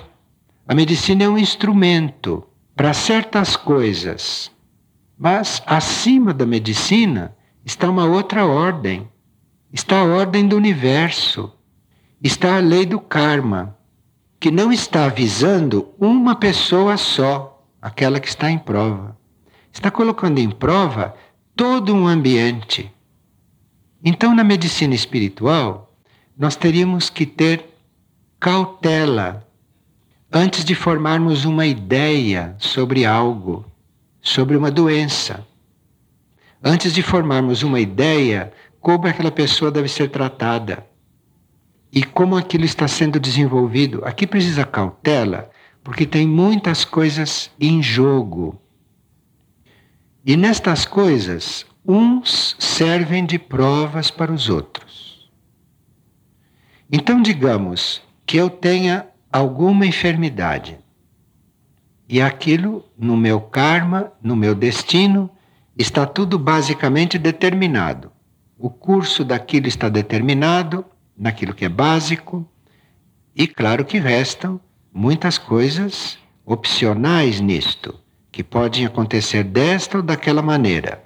a 0.67 0.75
medicina 0.75 1.23
é 1.23 1.29
um 1.29 1.37
instrumento 1.37 2.45
para 2.75 2.93
certas 2.93 3.55
coisas. 3.55 4.51
Mas 5.17 5.63
acima 5.65 6.33
da 6.33 6.45
medicina 6.45 7.33
está 7.63 7.89
uma 7.89 8.05
outra 8.05 8.45
ordem. 8.45 9.07
Está 9.71 10.01
a 10.01 10.03
ordem 10.03 10.45
do 10.45 10.57
universo. 10.57 11.53
Está 12.21 12.57
a 12.57 12.59
lei 12.59 12.85
do 12.85 12.99
karma 12.99 13.77
que 14.41 14.51
não 14.51 14.73
está 14.73 15.05
avisando 15.05 15.93
uma 15.97 16.35
pessoa 16.35 16.97
só, 16.97 17.65
aquela 17.81 18.19
que 18.19 18.27
está 18.27 18.51
em 18.51 18.57
prova. 18.57 19.17
Está 19.71 19.89
colocando 19.89 20.39
em 20.39 20.49
prova 20.49 21.15
todo 21.55 21.95
um 21.95 22.05
ambiente. 22.05 22.91
Então, 24.03 24.35
na 24.35 24.43
medicina 24.43 24.93
espiritual, 24.93 25.95
nós 26.37 26.57
teríamos 26.57 27.09
que 27.09 27.25
ter 27.25 27.72
cautela 28.43 29.47
antes 30.29 30.65
de 30.65 30.75
formarmos 30.75 31.45
uma 31.45 31.65
ideia 31.65 32.53
sobre 32.59 33.05
algo, 33.05 33.65
sobre 34.21 34.57
uma 34.57 34.69
doença. 34.69 35.47
Antes 36.61 36.91
de 36.91 37.01
formarmos 37.01 37.63
uma 37.63 37.79
ideia 37.79 38.51
como 38.81 39.07
aquela 39.07 39.31
pessoa 39.31 39.71
deve 39.71 39.87
ser 39.87 40.09
tratada 40.09 40.85
e 41.89 42.03
como 42.03 42.35
aquilo 42.35 42.65
está 42.65 42.85
sendo 42.85 43.17
desenvolvido. 43.17 44.03
Aqui 44.03 44.27
precisa 44.27 44.65
cautela, 44.65 45.49
porque 45.81 46.05
tem 46.05 46.27
muitas 46.27 46.83
coisas 46.83 47.49
em 47.57 47.81
jogo. 47.81 48.61
E 50.25 50.35
nestas 50.35 50.85
coisas, 50.85 51.65
uns 51.87 52.57
servem 52.59 53.25
de 53.25 53.39
provas 53.39 54.11
para 54.11 54.33
os 54.33 54.49
outros. 54.49 55.31
Então, 56.91 57.21
digamos 57.21 58.01
que 58.25 58.37
eu 58.37 58.49
tenha 58.49 59.07
alguma 59.31 59.85
enfermidade, 59.85 60.77
e 62.07 62.21
aquilo, 62.21 62.85
no 62.97 63.17
meu 63.17 63.41
karma, 63.41 64.11
no 64.21 64.35
meu 64.35 64.53
destino, 64.53 65.29
está 65.75 66.05
tudo 66.05 66.37
basicamente 66.37 67.17
determinado. 67.17 68.11
O 68.57 68.69
curso 68.69 69.23
daquilo 69.23 69.67
está 69.67 69.89
determinado, 69.89 70.85
naquilo 71.17 71.53
que 71.53 71.65
é 71.65 71.69
básico, 71.69 72.47
e 73.35 73.47
claro 73.47 73.83
que 73.83 73.97
restam 73.97 74.59
muitas 74.93 75.37
coisas 75.37 76.19
opcionais 76.45 77.39
nisto, 77.39 77.99
que 78.31 78.43
podem 78.43 78.85
acontecer 78.85 79.43
desta 79.43 79.97
ou 79.97 80.03
daquela 80.03 80.41
maneira. 80.41 81.03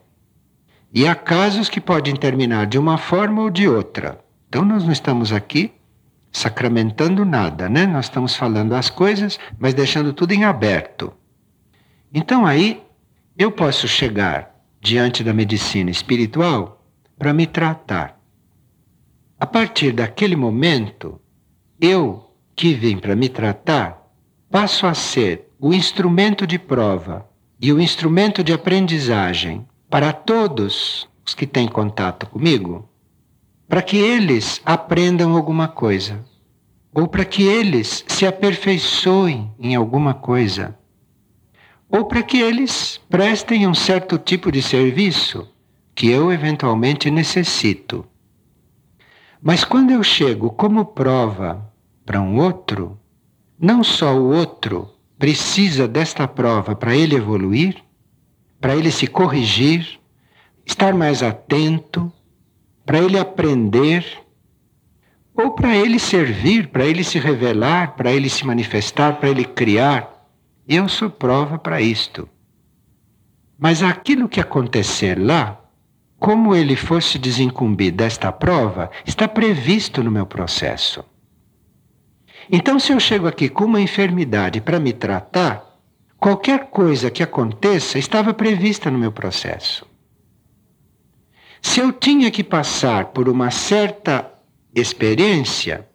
E 0.93 1.07
há 1.07 1.15
casos 1.15 1.69
que 1.69 1.79
podem 1.79 2.15
terminar 2.15 2.65
de 2.65 2.77
uma 2.77 2.97
forma 2.97 3.43
ou 3.43 3.49
de 3.49 3.67
outra. 3.67 4.19
Então 4.49 4.65
nós 4.65 4.83
não 4.83 4.91
estamos 4.91 5.31
aqui 5.31 5.71
sacramentando 6.37 7.25
nada, 7.25 7.67
né? 7.67 7.85
Nós 7.85 8.05
estamos 8.05 8.35
falando 8.35 8.73
as 8.73 8.89
coisas, 8.89 9.39
mas 9.57 9.73
deixando 9.73 10.13
tudo 10.13 10.33
em 10.33 10.43
aberto. 10.43 11.11
Então 12.13 12.45
aí 12.45 12.83
eu 13.37 13.51
posso 13.51 13.87
chegar 13.87 14.55
diante 14.79 15.23
da 15.23 15.33
medicina 15.33 15.89
espiritual 15.89 16.85
para 17.17 17.33
me 17.33 17.47
tratar. 17.47 18.19
A 19.39 19.45
partir 19.45 19.91
daquele 19.91 20.35
momento, 20.35 21.19
eu, 21.79 22.31
que 22.55 22.73
vim 22.73 22.97
para 22.97 23.15
me 23.15 23.29
tratar, 23.29 24.07
passo 24.49 24.85
a 24.87 24.93
ser 24.93 25.51
o 25.59 25.73
instrumento 25.73 26.45
de 26.45 26.57
prova 26.57 27.27
e 27.59 27.73
o 27.73 27.81
instrumento 27.81 28.43
de 28.43 28.53
aprendizagem 28.53 29.67
para 29.89 30.13
todos 30.13 31.07
os 31.25 31.33
que 31.33 31.47
têm 31.47 31.67
contato 31.67 32.27
comigo, 32.27 32.87
para 33.67 33.81
que 33.81 33.97
eles 33.97 34.61
aprendam 34.65 35.35
alguma 35.35 35.67
coisa, 35.67 36.23
ou 36.97 37.07
para 37.07 37.23
que 37.23 37.43
eles 37.43 38.03
se 38.07 38.25
aperfeiçoem 38.25 39.51
em 39.59 39.75
alguma 39.75 40.15
coisa, 40.15 40.75
ou 41.87 42.05
para 42.05 42.23
que 42.23 42.39
eles 42.41 42.99
prestem 43.07 43.67
um 43.67 43.75
certo 43.75 44.17
tipo 44.17 44.51
de 44.51 44.63
serviço 44.63 45.47
que 45.93 46.09
eu 46.09 46.31
eventualmente 46.31 47.11
necessito. 47.11 48.03
Mas 49.39 49.63
quando 49.63 49.91
eu 49.91 50.01
chego 50.01 50.49
como 50.49 50.85
prova 50.85 51.71
para 52.03 52.19
um 52.19 52.39
outro, 52.39 52.99
não 53.59 53.83
só 53.83 54.15
o 54.15 54.33
outro 54.33 54.89
precisa 55.19 55.87
desta 55.87 56.27
prova 56.27 56.75
para 56.75 56.95
ele 56.95 57.15
evoluir, 57.15 57.75
para 58.59 58.75
ele 58.75 58.89
se 58.89 59.05
corrigir, 59.05 59.99
estar 60.65 60.95
mais 60.95 61.21
atento, 61.21 62.11
para 62.83 62.97
ele 62.97 63.19
aprender, 63.19 64.03
ou 65.37 65.51
para 65.51 65.75
ele 65.77 65.99
servir, 65.99 66.69
para 66.69 66.83
ele 66.83 67.03
se 67.03 67.19
revelar, 67.19 67.95
para 67.95 68.11
ele 68.11 68.27
se 68.27 68.43
manifestar, 68.43 69.17
para 69.17 69.29
ele 69.29 69.45
criar. 69.45 70.27
Eu 70.67 70.89
sou 70.89 71.11
prova 71.11 71.59
para 71.59 71.79
isto. 71.79 72.27
Mas 73.57 73.83
aquilo 73.83 74.27
que 74.27 74.39
acontecer 74.41 75.17
lá, 75.19 75.61
como 76.19 76.55
ele 76.55 76.75
fosse 76.75 77.19
desincumbir 77.19 77.93
desta 77.93 78.31
prova, 78.31 78.89
está 79.05 79.27
previsto 79.27 80.03
no 80.03 80.09
meu 80.09 80.25
processo. 80.25 81.05
Então, 82.51 82.79
se 82.79 82.91
eu 82.91 82.99
chego 82.99 83.27
aqui 83.27 83.47
com 83.47 83.65
uma 83.65 83.81
enfermidade 83.81 84.59
para 84.59 84.79
me 84.79 84.91
tratar, 84.91 85.79
qualquer 86.17 86.67
coisa 86.71 87.11
que 87.11 87.21
aconteça 87.21 87.99
estava 87.99 88.33
prevista 88.33 88.89
no 88.89 88.97
meu 88.97 89.11
processo. 89.11 89.85
Se 91.61 91.79
eu 91.79 91.91
tinha 91.91 92.31
que 92.31 92.43
passar 92.43 93.05
por 93.05 93.29
uma 93.29 93.51
certa 93.51 94.36
experiência, 94.79 95.87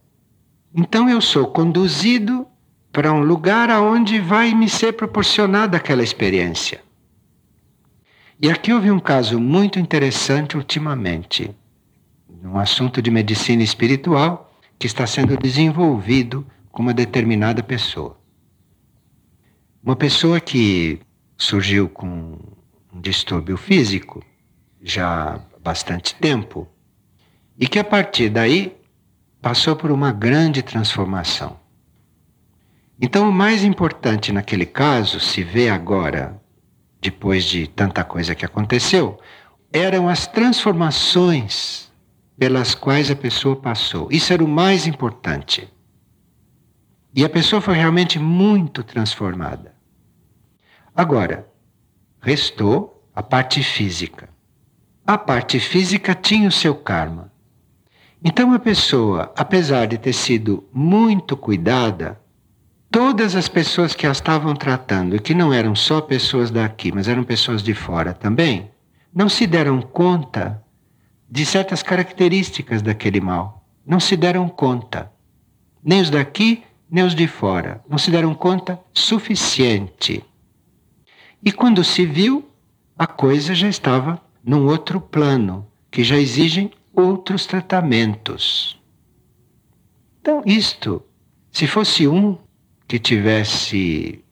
então 0.75 1.09
eu 1.09 1.21
sou 1.21 1.47
conduzido 1.47 2.47
para 2.93 3.12
um 3.12 3.21
lugar 3.21 3.71
aonde 3.71 4.21
vai 4.21 4.55
me 4.55 4.69
ser 4.69 4.93
proporcionada 4.93 5.77
aquela 5.77 6.03
experiência. 6.03 6.83
E 8.41 8.51
aqui 8.51 8.73
houve 8.73 8.91
um 8.91 8.99
caso 8.99 9.39
muito 9.39 9.79
interessante 9.79 10.57
ultimamente, 10.57 11.55
num 12.43 12.59
assunto 12.59 13.01
de 13.01 13.11
medicina 13.11 13.62
espiritual 13.62 14.53
que 14.79 14.87
está 14.87 15.07
sendo 15.07 15.37
desenvolvido 15.37 16.45
com 16.71 16.83
uma 16.83 16.93
determinada 16.93 17.62
pessoa. 17.62 18.19
Uma 19.83 19.95
pessoa 19.95 20.41
que 20.41 21.01
surgiu 21.37 21.89
com 21.89 22.39
um 22.93 23.01
distúrbio 23.01 23.57
físico 23.57 24.25
já 24.83 25.35
há 25.35 25.41
bastante 25.61 26.15
tempo 26.17 26.69
e 27.59 27.66
que 27.66 27.78
a 27.78 27.85
partir 27.85 28.28
daí 28.28 28.76
passou 29.40 29.75
por 29.75 29.90
uma 29.90 30.12
grande 30.12 30.62
transformação. 30.62 31.61
Então, 33.00 33.28
o 33.28 33.32
mais 33.32 33.64
importante 33.64 34.32
naquele 34.32 34.64
caso, 34.64 35.18
se 35.18 35.42
vê 35.42 35.68
agora, 35.68 36.40
depois 37.00 37.44
de 37.44 37.66
tanta 37.66 38.04
coisa 38.04 38.35
que 38.35 38.44
aconteceu, 38.44 39.18
eram 39.73 40.09
as 40.09 40.26
transformações 40.26 41.90
pelas 42.38 42.75
quais 42.75 43.11
a 43.11 43.16
pessoa 43.16 43.56
passou. 43.56 44.09
Isso 44.11 44.32
era 44.32 44.44
o 44.44 44.49
mais 44.49 44.87
importante. 44.87 45.68
E 47.14 47.25
a 47.25 47.28
pessoa 47.28 47.61
foi 47.61 47.75
realmente 47.75 48.18
muito 48.18 48.85
transformada. 48.85 49.75
Agora, 50.94 51.49
restou 52.21 53.04
a 53.14 53.23
parte 53.23 53.62
física. 53.62 54.28
A 55.04 55.18
parte 55.18 55.59
física 55.59 56.14
tinha 56.14 56.49
o 56.49 56.52
seu 56.52 56.74
karma. 56.74 57.32
Então 58.24 58.52
a 58.52 58.58
pessoa, 58.58 59.32
apesar 59.37 59.87
de 59.87 59.98
ter 59.98 60.12
sido 60.12 60.64
muito 60.72 61.37
cuidada, 61.37 62.20
todas 62.90 63.35
as 63.35 63.48
pessoas 63.48 63.94
que 63.94 64.06
a 64.06 64.12
estavam 64.12 64.54
tratando, 64.54 65.16
e 65.16 65.18
que 65.18 65.35
não 65.35 65.52
eram 65.52 65.74
só 65.74 66.00
pessoas 66.00 66.50
daqui, 66.50 66.92
mas 66.92 67.08
eram 67.08 67.24
pessoas 67.24 67.62
de 67.62 67.74
fora 67.74 68.12
também, 68.12 68.70
não 69.12 69.28
se 69.28 69.46
deram 69.46 69.82
conta 69.82 70.62
de 71.28 71.44
certas 71.44 71.82
características 71.82 72.80
daquele 72.80 73.20
mal. 73.20 73.66
Não 73.85 73.98
se 73.98 74.16
deram 74.16 74.48
conta. 74.48 75.11
Nem 75.82 76.00
os 76.00 76.11
daqui, 76.11 76.62
nem 76.88 77.04
os 77.04 77.14
de 77.14 77.26
fora. 77.26 77.82
Não 77.88 77.98
se 77.98 78.11
deram 78.11 78.35
conta 78.35 78.78
suficiente. 78.92 80.22
E 81.42 81.50
quando 81.50 81.82
se 81.82 82.06
viu, 82.06 82.48
a 82.96 83.06
coisa 83.06 83.54
já 83.54 83.68
estava 83.68 84.20
num 84.44 84.66
outro 84.66 85.00
plano, 85.00 85.66
que 85.90 86.04
já 86.04 86.16
exigem 86.16 86.70
outros 86.94 87.46
tratamentos. 87.46 88.81
Então, 90.20 90.42
isto, 90.46 91.02
se 91.50 91.66
fosse 91.66 92.07
um 92.07 92.38
que 92.87 92.98
tivesse 92.98 94.22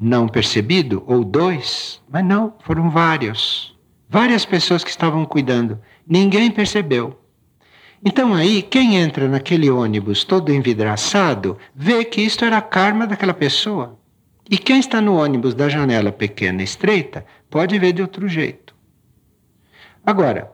não 0.00 0.28
percebido, 0.28 1.02
ou 1.06 1.22
dois, 1.22 2.00
mas 2.08 2.24
não, 2.24 2.54
foram 2.60 2.90
vários. 2.90 3.76
Várias 4.08 4.44
pessoas 4.44 4.82
que 4.82 4.90
estavam 4.90 5.24
cuidando. 5.24 5.78
Ninguém 6.06 6.50
percebeu. 6.50 7.20
Então 8.02 8.32
aí, 8.34 8.62
quem 8.62 8.96
entra 8.96 9.28
naquele 9.28 9.70
ônibus 9.70 10.24
todo 10.24 10.52
envidraçado, 10.52 11.58
vê 11.74 12.02
que 12.02 12.22
isto 12.22 12.44
era 12.44 12.62
karma 12.62 13.06
daquela 13.06 13.34
pessoa. 13.34 13.98
E 14.50 14.56
quem 14.56 14.80
está 14.80 15.00
no 15.00 15.16
ônibus 15.16 15.54
da 15.54 15.68
janela 15.68 16.10
pequena 16.10 16.62
e 16.62 16.64
estreita, 16.64 17.24
pode 17.50 17.78
ver 17.78 17.92
de 17.92 18.00
outro 18.00 18.26
jeito. 18.26 18.74
Agora, 20.04 20.50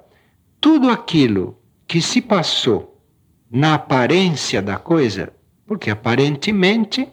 tudo 0.67 0.91
aquilo 0.91 1.57
que 1.87 2.03
se 2.03 2.21
passou 2.21 3.01
na 3.49 3.75
aparência 3.75 4.61
da 4.61 4.75
coisa, 4.77 5.33
porque 5.65 5.91
aparentemente 5.91 7.07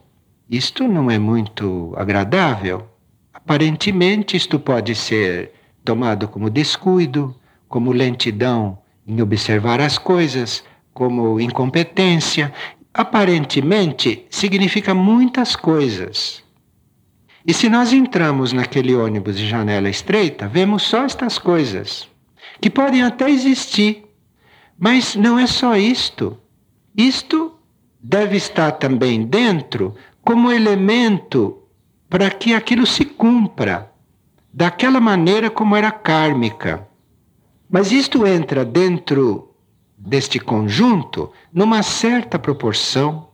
isto 0.49 0.87
não 0.87 1.11
é 1.11 1.19
muito 1.19 1.93
agradável, 1.95 2.87
aparentemente 3.31 4.35
isto 4.35 4.57
pode 4.57 4.95
ser 4.95 5.51
tomado 5.85 6.27
como 6.27 6.49
descuido, 6.49 7.35
como 7.69 7.91
lentidão 7.91 8.79
em 9.05 9.21
observar 9.21 9.79
as 9.79 9.99
coisas, 9.99 10.63
como 10.91 11.39
incompetência. 11.39 12.51
Aparentemente 12.91 14.25
significa 14.31 14.95
muitas 14.95 15.55
coisas. 15.55 16.43
E 17.45 17.53
se 17.53 17.69
nós 17.69 17.93
entramos 17.93 18.51
naquele 18.51 18.95
ônibus 18.95 19.37
de 19.37 19.47
janela 19.47 19.91
estreita, 19.91 20.47
vemos 20.47 20.81
só 20.81 21.05
estas 21.05 21.37
coisas 21.37 22.11
que 22.63 22.69
podem 22.69 23.03
até 23.03 23.29
existir. 23.29 24.05
Mas 24.79 25.17
não 25.17 25.37
é 25.37 25.45
só 25.45 25.75
isto. 25.75 26.39
Isto 26.95 27.59
deve 28.01 28.37
estar 28.37 28.71
também 28.71 29.25
dentro 29.25 29.93
como 30.21 30.49
elemento 30.49 31.61
para 32.09 32.29
que 32.29 32.53
aquilo 32.53 32.85
se 32.85 33.03
cumpra 33.03 33.91
daquela 34.53 35.01
maneira 35.01 35.49
como 35.49 35.75
era 35.75 35.91
kármica. 35.91 36.87
Mas 37.69 37.91
isto 37.91 38.25
entra 38.25 38.63
dentro 38.63 39.53
deste 39.97 40.39
conjunto 40.39 41.33
numa 41.51 41.83
certa 41.83 42.39
proporção. 42.39 43.27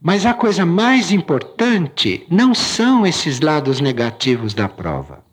Mas 0.00 0.24
a 0.24 0.32
coisa 0.32 0.64
mais 0.64 1.10
importante 1.10 2.24
não 2.30 2.54
são 2.54 3.04
esses 3.04 3.40
lados 3.40 3.80
negativos 3.80 4.54
da 4.54 4.68
prova. 4.68 5.24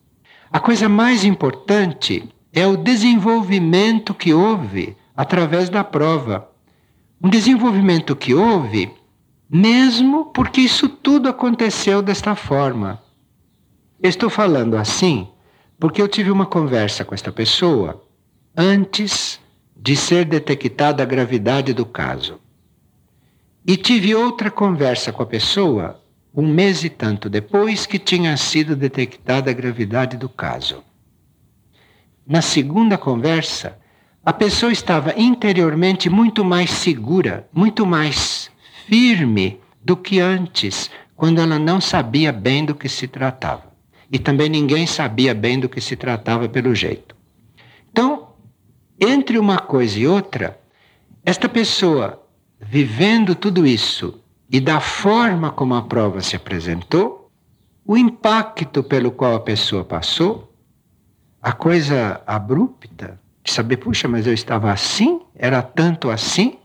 A 0.52 0.60
coisa 0.60 0.90
mais 0.90 1.24
importante 1.24 2.33
é 2.54 2.68
o 2.68 2.78
desenvolvimento 2.78 4.14
que 4.14 4.32
houve 4.32 4.96
através 5.18 5.70
da 5.70 5.84
prova. 5.84 6.48
Um 7.20 7.28
desenvolvimento 7.28 8.16
que 8.16 8.36
houve 8.36 8.92
mesmo 9.50 10.26
porque 10.26 10.62
isso 10.62 10.88
tudo 10.88 11.28
aconteceu 11.28 12.02
desta 12.02 12.36
forma. 12.36 13.02
estou 14.02 14.30
falando 14.30 14.78
assim 14.78 15.28
porque 15.80 16.02
eu 16.02 16.08
tive 16.08 16.30
uma 16.30 16.46
conversa 16.46 17.04
com 17.04 17.16
esta 17.16 17.32
pessoa 17.32 18.04
antes 18.56 19.40
de 19.76 19.96
ser 19.96 20.24
detectada 20.24 21.02
a 21.02 21.06
gravidade 21.06 21.74
do 21.74 21.86
caso. 21.86 22.40
E 23.66 23.76
tive 23.76 24.14
outra 24.14 24.52
conversa 24.52 25.12
com 25.12 25.24
a 25.24 25.26
pessoa 25.26 26.00
um 26.36 26.48
mês 26.48 26.84
e 26.84 26.90
tanto 26.90 27.30
depois 27.30 27.86
que 27.86 27.98
tinha 27.98 28.38
sido 28.38 28.76
detectada 28.76 29.50
a 29.50 29.54
gravidade 29.54 30.18
do 30.18 30.30
caso. 30.30 30.84
Na 32.26 32.42
segunda 32.42 32.98
conversa, 32.98 33.78
a 34.26 34.32
pessoa 34.32 34.72
estava 34.72 35.14
interiormente 35.18 36.10
muito 36.10 36.46
mais 36.46 36.72
segura, 36.72 37.48
muito 37.52 37.86
mais 37.86 38.50
firme 38.88 39.60
do 39.84 39.98
que 39.98 40.22
antes, 40.22 40.90
quando 41.16 41.42
ela 41.42 41.60
não 41.60 41.82
sabia 41.82 42.32
bem 42.32 42.64
do 42.64 42.74
que 42.74 42.88
se 42.88 43.08
tratava. 43.08 43.74
E 44.10 44.18
também 44.18 44.48
ninguém 44.48 44.88
sabia 44.88 45.34
bem 45.34 45.60
do 45.60 45.68
que 45.68 45.82
se 45.82 45.98
tratava 45.98 46.48
pelo 46.48 46.74
jeito. 46.74 47.14
Então, 47.92 48.30
entre 49.00 49.38
uma 49.38 49.58
coisa 49.58 50.00
e 50.00 50.08
outra, 50.08 50.58
esta 51.26 51.50
pessoa 51.50 52.26
vivendo 52.62 53.36
tudo 53.36 53.68
isso 53.68 54.22
e 54.50 54.62
da 54.62 54.80
forma 54.80 55.52
como 55.52 55.76
a 55.76 55.82
prova 55.82 56.22
se 56.22 56.36
apresentou, 56.38 57.30
o 57.86 57.98
impacto 57.98 58.82
pelo 58.82 59.12
qual 59.12 59.36
a 59.36 59.40
pessoa 59.42 59.84
passou, 59.84 60.53
a 61.44 61.52
coisa 61.52 62.22
abrupta, 62.26 63.20
de 63.44 63.52
saber, 63.52 63.76
puxa, 63.76 64.08
mas 64.08 64.26
eu 64.26 64.34
estava 64.34 64.72
assim, 64.72 65.20
era 65.36 65.62
tanto 65.62 66.10
assim, 66.10 66.58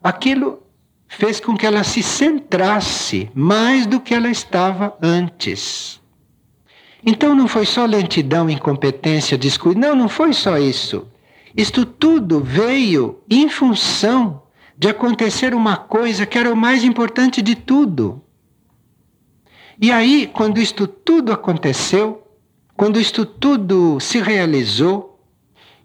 aquilo 0.00 0.62
fez 1.08 1.40
com 1.40 1.56
que 1.56 1.66
ela 1.66 1.82
se 1.82 2.04
centrasse 2.04 3.28
mais 3.34 3.84
do 3.84 3.98
que 3.98 4.14
ela 4.14 4.28
estava 4.28 4.96
antes. 5.02 6.00
Então 7.04 7.34
não 7.34 7.48
foi 7.48 7.66
só 7.66 7.84
lentidão, 7.84 8.48
incompetência, 8.48 9.36
descuido, 9.36 9.80
não, 9.80 9.96
não 9.96 10.08
foi 10.08 10.32
só 10.32 10.56
isso. 10.56 11.08
Isto 11.56 11.84
tudo 11.84 12.40
veio 12.40 13.20
em 13.28 13.48
função 13.48 14.42
de 14.78 14.88
acontecer 14.88 15.52
uma 15.52 15.76
coisa 15.76 16.24
que 16.24 16.38
era 16.38 16.52
o 16.52 16.56
mais 16.56 16.84
importante 16.84 17.42
de 17.42 17.56
tudo. 17.56 18.22
E 19.80 19.90
aí, 19.90 20.30
quando 20.32 20.58
isto 20.58 20.86
tudo 20.86 21.32
aconteceu, 21.32 22.25
quando 22.76 23.00
isto 23.00 23.24
tudo 23.24 23.98
se 24.00 24.20
realizou, 24.20 25.18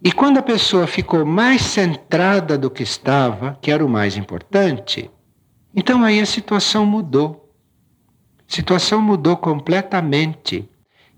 e 0.04 0.12
quando 0.12 0.39
a 0.39 0.43
pessoa 0.43 0.88
ficou 0.88 1.25
mais 1.25 1.62
centrada 1.62 2.58
do 2.58 2.69
que 2.71 2.84
estava, 2.84 3.58
que 3.62 3.71
era 3.71 3.86
o 3.86 3.89
mais 3.89 4.17
importante, 4.17 5.10
então 5.75 6.04
aí 6.04 6.19
a 6.19 6.25
situação 6.25 6.86
mudou. 6.86 7.54
A 8.39 8.54
situação 8.54 8.99
mudou 8.99 9.38
completamente. 9.38 10.67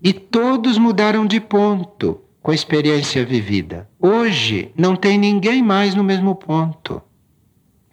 E 0.02 0.12
todos 0.12 0.76
mudaram 0.76 1.26
de 1.26 1.40
ponto 1.40 2.20
com 2.42 2.50
a 2.50 2.54
experiência 2.54 3.24
vivida. 3.24 3.88
Hoje 3.98 4.70
não 4.76 4.94
tem 4.94 5.16
ninguém 5.18 5.62
mais 5.62 5.94
no 5.94 6.04
mesmo 6.04 6.34
ponto. 6.34 7.02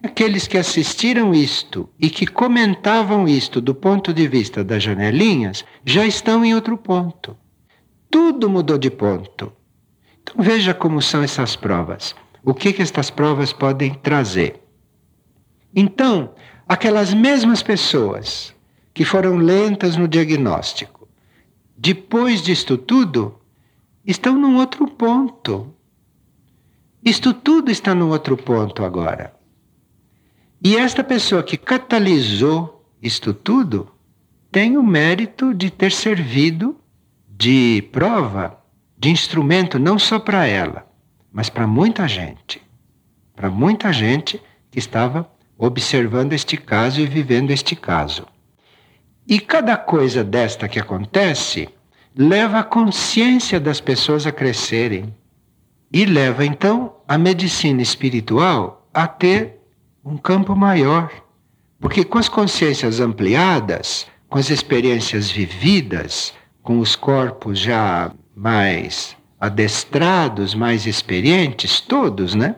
Aqueles 0.02 0.46
que 0.46 0.58
assistiram 0.58 1.32
isto 1.32 1.88
e 1.98 2.10
que 2.10 2.26
comentavam 2.26 3.26
isto 3.26 3.62
do 3.62 3.74
ponto 3.74 4.12
de 4.12 4.28
vista 4.28 4.62
das 4.62 4.82
janelinhas 4.82 5.64
já 5.84 6.04
estão 6.04 6.44
em 6.44 6.54
outro 6.54 6.76
ponto. 6.76 7.34
Tudo 8.12 8.50
mudou 8.50 8.76
de 8.76 8.90
ponto. 8.90 9.50
Então 10.20 10.44
veja 10.44 10.74
como 10.74 11.00
são 11.00 11.22
essas 11.22 11.56
provas. 11.56 12.14
O 12.44 12.52
que, 12.52 12.74
que 12.74 12.82
estas 12.82 13.08
provas 13.08 13.54
podem 13.54 13.94
trazer? 13.94 14.62
Então, 15.74 16.34
aquelas 16.68 17.14
mesmas 17.14 17.62
pessoas 17.62 18.54
que 18.92 19.02
foram 19.02 19.38
lentas 19.38 19.96
no 19.96 20.06
diagnóstico, 20.06 21.08
depois 21.74 22.42
disto 22.42 22.76
tudo, 22.76 23.40
estão 24.04 24.38
num 24.38 24.58
outro 24.58 24.86
ponto. 24.86 25.74
Isto 27.02 27.32
tudo 27.32 27.70
está 27.70 27.94
num 27.94 28.10
outro 28.10 28.36
ponto 28.36 28.84
agora. 28.84 29.34
E 30.62 30.76
esta 30.76 31.02
pessoa 31.02 31.42
que 31.42 31.56
catalisou 31.56 32.86
isto 33.00 33.32
tudo 33.32 33.90
tem 34.50 34.76
o 34.76 34.82
mérito 34.82 35.54
de 35.54 35.70
ter 35.70 35.90
servido 35.90 36.76
de 37.36 37.88
prova, 37.92 38.58
de 38.98 39.10
instrumento 39.10 39.78
não 39.78 39.98
só 39.98 40.18
para 40.18 40.46
ela, 40.46 40.86
mas 41.32 41.48
para 41.48 41.66
muita 41.66 42.06
gente. 42.06 42.62
Para 43.34 43.50
muita 43.50 43.92
gente 43.92 44.40
que 44.70 44.78
estava 44.78 45.30
observando 45.56 46.32
este 46.32 46.56
caso 46.56 47.00
e 47.00 47.06
vivendo 47.06 47.50
este 47.50 47.74
caso. 47.74 48.26
E 49.26 49.40
cada 49.40 49.76
coisa 49.76 50.22
desta 50.22 50.68
que 50.68 50.78
acontece 50.78 51.68
leva 52.14 52.58
a 52.58 52.64
consciência 52.64 53.58
das 53.58 53.80
pessoas 53.80 54.26
a 54.26 54.32
crescerem 54.32 55.14
e 55.92 56.04
leva 56.04 56.44
então 56.44 56.96
a 57.06 57.16
medicina 57.16 57.80
espiritual 57.80 58.88
a 58.92 59.06
ter 59.06 59.60
um 60.04 60.16
campo 60.16 60.54
maior. 60.54 61.10
Porque 61.80 62.04
com 62.04 62.18
as 62.18 62.28
consciências 62.28 63.00
ampliadas, 63.00 64.06
com 64.28 64.38
as 64.38 64.50
experiências 64.50 65.30
vividas, 65.30 66.34
com 66.62 66.78
os 66.78 66.94
corpos 66.96 67.58
já 67.58 68.12
mais 68.34 69.16
adestrados, 69.40 70.54
mais 70.54 70.86
experientes, 70.86 71.80
todos, 71.80 72.34
né? 72.34 72.56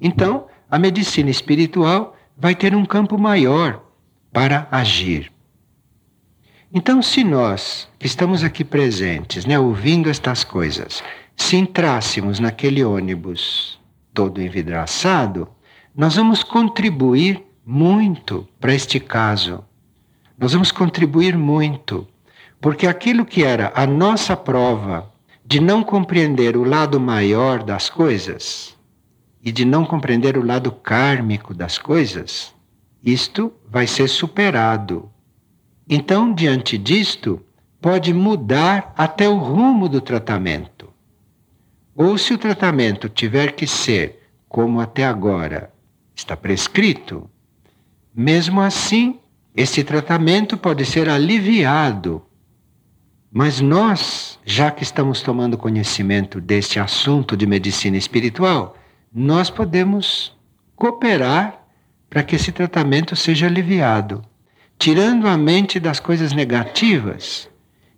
Então, 0.00 0.46
a 0.70 0.78
medicina 0.78 1.30
espiritual 1.30 2.16
vai 2.36 2.54
ter 2.54 2.74
um 2.74 2.84
campo 2.84 3.16
maior 3.16 3.82
para 4.32 4.68
agir. 4.70 5.32
Então, 6.72 7.00
se 7.00 7.24
nós 7.24 7.88
que 7.98 8.06
estamos 8.06 8.44
aqui 8.44 8.62
presentes, 8.62 9.46
né, 9.46 9.58
ouvindo 9.58 10.10
estas 10.10 10.44
coisas, 10.44 11.02
se 11.34 11.56
entrássemos 11.56 12.38
naquele 12.38 12.84
ônibus 12.84 13.78
todo 14.12 14.42
envidraçado, 14.42 15.48
nós 15.94 16.16
vamos 16.16 16.42
contribuir 16.42 17.42
muito 17.64 18.46
para 18.60 18.74
este 18.74 19.00
caso. 19.00 19.64
Nós 20.38 20.52
vamos 20.52 20.70
contribuir 20.70 21.36
muito, 21.36 22.06
porque 22.66 22.88
aquilo 22.88 23.24
que 23.24 23.44
era 23.44 23.70
a 23.76 23.86
nossa 23.86 24.36
prova 24.36 25.08
de 25.44 25.60
não 25.60 25.84
compreender 25.84 26.56
o 26.56 26.64
lado 26.64 26.98
maior 26.98 27.62
das 27.62 27.88
coisas 27.88 28.76
e 29.40 29.52
de 29.52 29.64
não 29.64 29.84
compreender 29.84 30.36
o 30.36 30.44
lado 30.44 30.72
kármico 30.72 31.54
das 31.54 31.78
coisas, 31.78 32.52
isto 33.04 33.52
vai 33.70 33.86
ser 33.86 34.08
superado 34.08 35.08
então, 35.88 36.34
diante 36.34 36.76
disto, 36.76 37.40
pode 37.80 38.12
mudar 38.12 38.92
até 38.96 39.28
o 39.28 39.38
rumo 39.38 39.88
do 39.88 40.00
tratamento. 40.00 40.92
Ou 41.94 42.18
se 42.18 42.34
o 42.34 42.38
tratamento 42.38 43.08
tiver 43.08 43.52
que 43.52 43.68
ser 43.68 44.28
como 44.48 44.80
até 44.80 45.04
agora 45.04 45.72
está 46.16 46.36
prescrito, 46.36 47.30
mesmo 48.12 48.60
assim, 48.60 49.20
esse 49.54 49.84
tratamento 49.84 50.58
pode 50.58 50.84
ser 50.84 51.08
aliviado. 51.08 52.25
Mas 53.38 53.60
nós, 53.60 54.38
já 54.46 54.70
que 54.70 54.82
estamos 54.82 55.20
tomando 55.20 55.58
conhecimento 55.58 56.40
deste 56.40 56.80
assunto 56.80 57.36
de 57.36 57.46
medicina 57.46 57.98
espiritual, 57.98 58.74
nós 59.14 59.50
podemos 59.50 60.34
cooperar 60.74 61.62
para 62.08 62.22
que 62.22 62.36
esse 62.36 62.50
tratamento 62.50 63.14
seja 63.14 63.44
aliviado 63.44 64.22
tirando 64.78 65.28
a 65.28 65.36
mente 65.36 65.78
das 65.78 66.00
coisas 66.00 66.32
negativas 66.32 67.46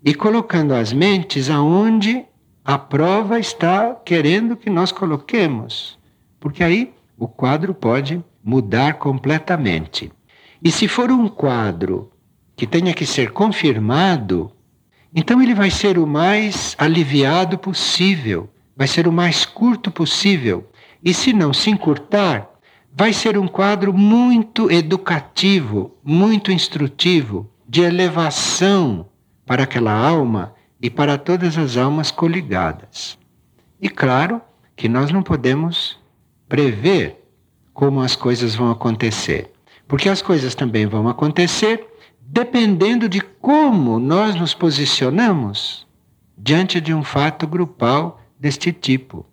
e 0.04 0.12
colocando 0.12 0.74
as 0.74 0.92
mentes 0.92 1.48
aonde 1.48 2.24
a 2.64 2.76
prova 2.76 3.38
está 3.38 3.94
querendo 3.94 4.56
que 4.56 4.68
nós 4.68 4.90
coloquemos. 4.90 5.96
Porque 6.40 6.64
aí 6.64 6.92
o 7.16 7.28
quadro 7.28 7.72
pode 7.74 8.24
mudar 8.42 8.94
completamente. 8.94 10.10
E 10.60 10.72
se 10.72 10.88
for 10.88 11.12
um 11.12 11.28
quadro 11.28 12.10
que 12.56 12.66
tenha 12.66 12.92
que 12.92 13.06
ser 13.06 13.30
confirmado, 13.30 14.52
então 15.14 15.42
ele 15.42 15.54
vai 15.54 15.70
ser 15.70 15.98
o 15.98 16.06
mais 16.06 16.74
aliviado 16.78 17.58
possível, 17.58 18.50
vai 18.76 18.86
ser 18.86 19.08
o 19.08 19.12
mais 19.12 19.44
curto 19.44 19.90
possível. 19.90 20.70
E 21.02 21.14
se 21.14 21.32
não 21.32 21.52
se 21.52 21.70
encurtar, 21.70 22.48
vai 22.94 23.12
ser 23.12 23.38
um 23.38 23.48
quadro 23.48 23.92
muito 23.92 24.70
educativo, 24.70 25.96
muito 26.04 26.52
instrutivo, 26.52 27.50
de 27.66 27.80
elevação 27.82 29.06
para 29.46 29.62
aquela 29.62 29.92
alma 29.92 30.54
e 30.80 30.90
para 30.90 31.16
todas 31.16 31.56
as 31.56 31.76
almas 31.76 32.10
coligadas. 32.10 33.18
E 33.80 33.88
claro 33.88 34.40
que 34.76 34.88
nós 34.88 35.10
não 35.10 35.22
podemos 35.22 35.98
prever 36.48 37.24
como 37.72 38.00
as 38.00 38.14
coisas 38.14 38.54
vão 38.54 38.70
acontecer, 38.70 39.52
porque 39.86 40.08
as 40.08 40.20
coisas 40.20 40.54
também 40.54 40.86
vão 40.86 41.08
acontecer 41.08 41.87
dependendo 42.30 43.08
de 43.08 43.22
como 43.22 43.98
nós 43.98 44.34
nos 44.34 44.52
posicionamos 44.52 45.86
diante 46.36 46.78
de 46.78 46.92
um 46.92 47.02
fato 47.02 47.46
grupal 47.46 48.20
deste 48.38 48.70
tipo. 48.70 49.24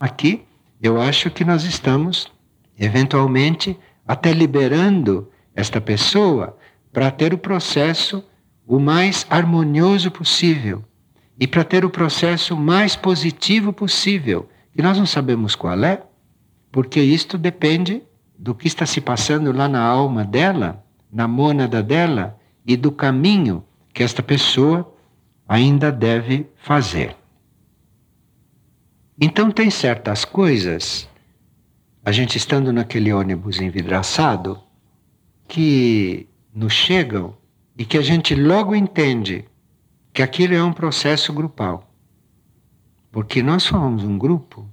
Aqui, 0.00 0.42
eu 0.82 0.98
acho 0.98 1.30
que 1.30 1.44
nós 1.44 1.64
estamos 1.64 2.32
eventualmente 2.78 3.78
até 4.06 4.32
liberando 4.32 5.30
esta 5.54 5.82
pessoa 5.82 6.56
para 6.90 7.10
ter 7.10 7.34
o 7.34 7.38
processo 7.38 8.24
o 8.66 8.78
mais 8.78 9.26
harmonioso 9.28 10.10
possível 10.10 10.82
e 11.38 11.46
para 11.46 11.62
ter 11.62 11.84
o 11.84 11.90
processo 11.90 12.56
mais 12.56 12.96
positivo 12.96 13.70
possível, 13.70 14.48
que 14.72 14.80
nós 14.80 14.96
não 14.96 15.04
sabemos 15.04 15.54
qual 15.54 15.84
é, 15.84 16.02
porque 16.72 17.00
isto 17.00 17.36
depende 17.36 18.02
do 18.38 18.54
que 18.54 18.66
está 18.66 18.86
se 18.86 19.00
passando 19.00 19.52
lá 19.52 19.68
na 19.68 19.82
alma 19.82 20.24
dela, 20.24 20.83
na 21.14 21.28
mônada 21.28 21.80
dela 21.80 22.36
e 22.66 22.76
do 22.76 22.90
caminho 22.90 23.64
que 23.94 24.02
esta 24.02 24.22
pessoa 24.22 24.92
ainda 25.48 25.92
deve 25.92 26.48
fazer. 26.56 27.16
Então, 29.20 29.52
tem 29.52 29.70
certas 29.70 30.24
coisas 30.24 31.08
a 32.04 32.12
gente 32.12 32.36
estando 32.36 32.72
naquele 32.72 33.12
ônibus 33.12 33.60
envidraçado, 33.60 34.60
que 35.48 36.28
nos 36.54 36.72
chegam 36.72 37.34
e 37.78 37.84
que 37.84 37.96
a 37.96 38.02
gente 38.02 38.34
logo 38.34 38.74
entende 38.74 39.44
que 40.12 40.22
aquilo 40.22 40.54
é 40.54 40.62
um 40.62 40.72
processo 40.72 41.32
grupal. 41.32 41.90
Porque 43.10 43.42
nós 43.42 43.62
somos 43.62 44.04
um 44.04 44.18
grupo, 44.18 44.68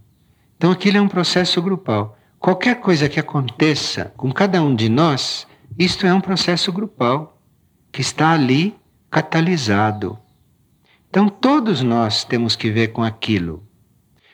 então 0.58 0.72
aquilo 0.72 0.98
é 0.98 1.02
um 1.02 1.08
processo 1.08 1.62
grupal. 1.62 2.18
Qualquer 2.38 2.80
coisa 2.82 3.08
que 3.08 3.20
aconteça 3.20 4.12
com 4.18 4.32
cada 4.32 4.62
um 4.62 4.76
de 4.76 4.90
nós, 4.90 5.48
isto 5.78 6.06
é 6.06 6.14
um 6.14 6.22
processo 6.22 6.72
grupal 6.72 7.42
que 7.92 8.02
está 8.02 8.32
ali 8.32 8.76
catalisado. 9.10 10.18
Então 11.10 11.28
todos 11.28 11.82
nós 11.82 12.24
temos 12.24 12.56
que 12.56 12.70
ver 12.70 12.90
com 12.90 13.04
aquilo. 13.04 13.64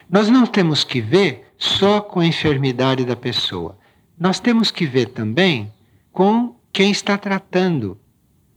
Nós 0.10 0.30
não 0.30 0.46
temos 0.46 0.84
que 0.84 1.02
ver 1.02 1.54
só 1.58 2.00
com 2.00 2.20
a 2.20 2.26
enfermidade 2.26 3.04
da 3.06 3.16
pessoa. 3.16 3.78
Nós 4.18 4.40
temos 4.40 4.72
que 4.72 4.86
ver 4.86 5.08
também 5.08 5.72
com 6.12 6.56
quem 6.74 6.92
está 6.92 7.18
tratando. 7.18 8.00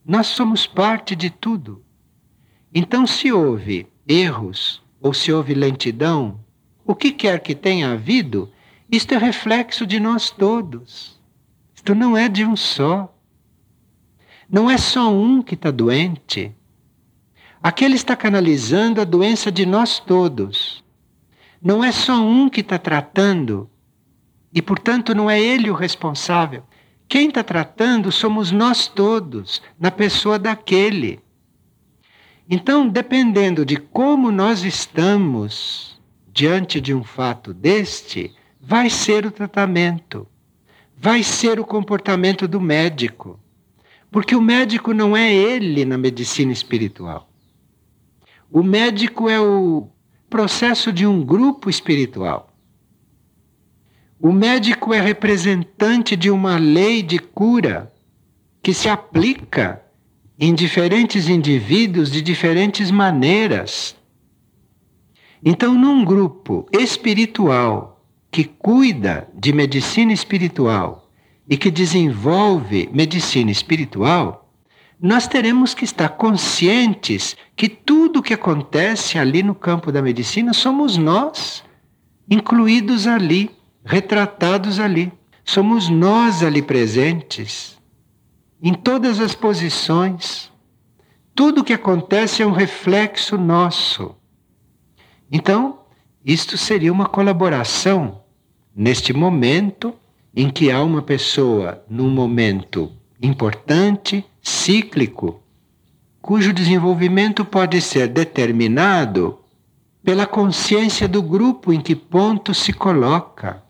Nós 0.04 0.28
somos 0.28 0.66
parte 0.66 1.14
de 1.14 1.28
tudo. 1.28 1.84
Então, 2.74 3.06
se 3.06 3.32
houve 3.32 3.86
erros 4.06 4.82
ou 5.00 5.12
se 5.12 5.32
houve 5.32 5.54
lentidão, 5.54 6.40
o 6.84 6.94
que 6.94 7.12
quer 7.12 7.40
que 7.40 7.54
tenha 7.54 7.92
havido, 7.92 8.50
isto 8.90 9.12
é 9.12 9.18
reflexo 9.18 9.86
de 9.86 10.00
nós 10.00 10.30
todos. 10.30 11.19
Isto 11.80 11.94
não 11.94 12.14
é 12.14 12.28
de 12.28 12.44
um 12.44 12.54
só. 12.54 13.10
Não 14.50 14.70
é 14.70 14.76
só 14.76 15.10
um 15.10 15.40
que 15.40 15.54
está 15.54 15.70
doente. 15.70 16.54
Aquele 17.62 17.94
está 17.94 18.14
canalizando 18.14 19.00
a 19.00 19.04
doença 19.04 19.50
de 19.50 19.64
nós 19.64 19.98
todos. 19.98 20.84
Não 21.62 21.82
é 21.82 21.90
só 21.90 22.20
um 22.22 22.50
que 22.50 22.60
está 22.60 22.78
tratando, 22.78 23.70
e 24.52 24.60
portanto 24.60 25.14
não 25.14 25.30
é 25.30 25.40
ele 25.40 25.70
o 25.70 25.74
responsável. 25.74 26.64
Quem 27.08 27.28
está 27.28 27.42
tratando 27.42 28.12
somos 28.12 28.52
nós 28.52 28.86
todos, 28.86 29.62
na 29.78 29.90
pessoa 29.90 30.38
daquele. 30.38 31.18
Então, 32.46 32.86
dependendo 32.86 33.64
de 33.64 33.78
como 33.78 34.30
nós 34.30 34.64
estamos 34.64 35.98
diante 36.30 36.78
de 36.78 36.92
um 36.92 37.02
fato 37.02 37.54
deste, 37.54 38.34
vai 38.60 38.90
ser 38.90 39.24
o 39.24 39.30
tratamento, 39.30 40.28
vai 41.02 41.22
ser 41.22 41.58
o 41.58 41.64
comportamento 41.64 42.46
do 42.46 42.60
médico. 42.60 43.40
Porque 44.10 44.36
o 44.36 44.42
médico 44.42 44.92
não 44.92 45.16
é 45.16 45.32
ele 45.32 45.86
na 45.86 45.96
medicina 45.96 46.52
espiritual. 46.52 47.26
O 48.50 48.62
médico 48.62 49.26
é 49.30 49.40
o 49.40 49.88
processo 50.28 50.92
de 50.92 51.06
um 51.06 51.24
grupo 51.24 51.70
espiritual. 51.70 52.52
O 54.20 54.30
médico 54.30 54.92
é 54.92 55.00
representante 55.00 56.14
de 56.14 56.30
uma 56.30 56.58
lei 56.58 57.02
de 57.02 57.18
cura 57.18 57.90
que 58.62 58.74
se 58.74 58.88
aplica 58.88 59.82
em 60.38 60.52
diferentes 60.54 61.28
indivíduos 61.28 62.10
de 62.10 62.20
diferentes 62.20 62.90
maneiras. 62.90 63.96
Então, 65.42 65.72
num 65.72 66.04
grupo 66.04 66.68
espiritual 66.70 67.99
que 68.30 68.44
cuida 68.44 69.28
de 69.34 69.52
medicina 69.52 70.12
espiritual 70.12 71.10
e 71.48 71.56
que 71.56 71.70
desenvolve 71.70 72.88
medicina 72.92 73.50
espiritual, 73.50 74.48
nós 75.00 75.26
teremos 75.26 75.72
que 75.72 75.84
estar 75.84 76.10
conscientes 76.10 77.36
que 77.56 77.68
tudo 77.68 78.18
o 78.18 78.22
que 78.22 78.34
acontece 78.34 79.18
ali 79.18 79.42
no 79.42 79.54
campo 79.54 79.90
da 79.90 80.02
medicina 80.02 80.52
somos 80.52 80.96
nós, 80.96 81.64
incluídos 82.28 83.06
ali, 83.06 83.50
retratados 83.84 84.78
ali. 84.78 85.10
Somos 85.42 85.88
nós 85.88 86.42
ali 86.42 86.62
presentes, 86.62 87.80
em 88.62 88.74
todas 88.74 89.18
as 89.18 89.34
posições. 89.34 90.52
Tudo 91.34 91.62
o 91.62 91.64
que 91.64 91.72
acontece 91.72 92.42
é 92.42 92.46
um 92.46 92.52
reflexo 92.52 93.38
nosso. 93.38 94.14
Então, 95.32 95.79
isto 96.24 96.58
seria 96.58 96.92
uma 96.92 97.06
colaboração 97.06 98.20
neste 98.74 99.12
momento 99.12 99.94
em 100.34 100.50
que 100.50 100.70
há 100.70 100.82
uma 100.82 101.02
pessoa 101.02 101.82
num 101.88 102.10
momento 102.10 102.92
importante, 103.20 104.24
cíclico, 104.42 105.42
cujo 106.20 106.52
desenvolvimento 106.52 107.44
pode 107.44 107.80
ser 107.80 108.08
determinado 108.08 109.38
pela 110.02 110.26
consciência 110.26 111.08
do 111.08 111.22
grupo 111.22 111.72
em 111.72 111.80
que 111.80 111.94
ponto 111.94 112.54
se 112.54 112.72
coloca. 112.72 113.62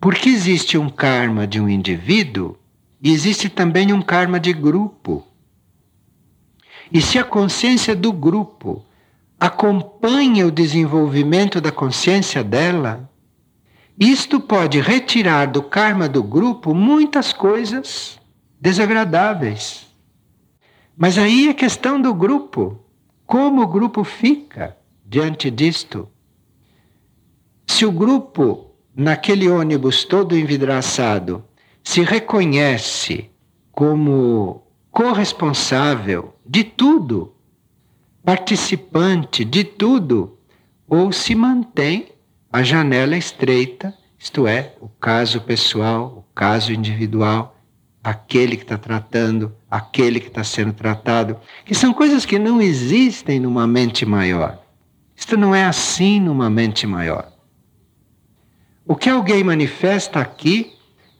Porque 0.00 0.28
existe 0.28 0.76
um 0.76 0.90
karma 0.90 1.46
de 1.46 1.60
um 1.60 1.68
indivíduo 1.68 2.56
e 3.00 3.10
existe 3.10 3.48
também 3.48 3.92
um 3.92 4.02
karma 4.02 4.38
de 4.40 4.52
grupo. 4.52 5.26
E 6.92 7.00
se 7.00 7.18
a 7.18 7.24
consciência 7.24 7.94
do 7.94 8.12
grupo 8.12 8.84
acompanha 9.44 10.46
o 10.46 10.50
desenvolvimento 10.50 11.60
da 11.60 11.70
consciência 11.70 12.42
dela, 12.42 13.10
isto 14.00 14.40
pode 14.40 14.80
retirar 14.80 15.44
do 15.44 15.62
karma 15.62 16.08
do 16.08 16.22
grupo 16.22 16.74
muitas 16.74 17.30
coisas 17.30 18.18
desagradáveis. 18.58 19.86
Mas 20.96 21.18
aí 21.18 21.48
é 21.48 21.52
questão 21.52 22.00
do 22.00 22.14
grupo. 22.14 22.80
Como 23.26 23.60
o 23.60 23.66
grupo 23.66 24.02
fica 24.02 24.78
diante 25.04 25.50
disto? 25.50 26.08
Se 27.66 27.84
o 27.84 27.92
grupo, 27.92 28.70
naquele 28.96 29.50
ônibus 29.50 30.04
todo 30.04 30.38
envidraçado, 30.38 31.44
se 31.82 32.00
reconhece 32.00 33.30
como 33.70 34.62
corresponsável 34.90 36.34
de 36.46 36.64
tudo, 36.64 37.33
participante 38.24 39.44
de 39.44 39.62
tudo, 39.62 40.38
ou 40.88 41.12
se 41.12 41.34
mantém 41.34 42.08
a 42.50 42.62
janela 42.62 43.16
estreita, 43.16 43.92
isto 44.18 44.46
é, 44.46 44.74
o 44.80 44.88
caso 44.88 45.40
pessoal, 45.42 46.24
o 46.26 46.34
caso 46.34 46.72
individual, 46.72 47.58
aquele 48.02 48.56
que 48.56 48.62
está 48.62 48.78
tratando, 48.78 49.54
aquele 49.70 50.20
que 50.20 50.28
está 50.28 50.42
sendo 50.42 50.72
tratado, 50.72 51.38
que 51.64 51.74
são 51.74 51.92
coisas 51.92 52.24
que 52.24 52.38
não 52.38 52.60
existem 52.60 53.38
numa 53.38 53.66
mente 53.66 54.06
maior. 54.06 54.58
Isto 55.14 55.36
não 55.36 55.54
é 55.54 55.64
assim 55.64 56.20
numa 56.20 56.48
mente 56.48 56.86
maior. 56.86 57.30
O 58.86 58.96
que 58.96 59.08
alguém 59.08 59.44
manifesta 59.44 60.20
aqui 60.20 60.72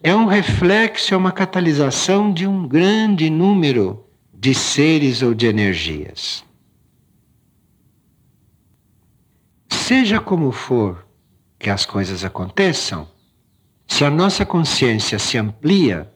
é 0.03 0.15
um 0.15 0.27
reflexo, 0.27 1.15
é 1.15 1.17
uma 1.17 1.33
catalisação 1.33 2.33
de 2.33 2.47
um 2.47 2.69
grande 2.69 3.31
número 3.31 4.05
de 4.33 4.55
seres 4.55 5.23
ou 5.23 5.35
de 5.35 5.47
energias. 5.47 6.45
Seja 9.87 10.19
como 10.19 10.51
for, 10.51 11.07
que 11.59 11.69
as 11.69 11.85
coisas 11.85 12.25
aconteçam, 12.25 13.07
se 13.87 14.03
a 14.03 14.09
nossa 14.09 14.47
consciência 14.47 15.19
se 15.19 15.37
amplia 15.37 16.11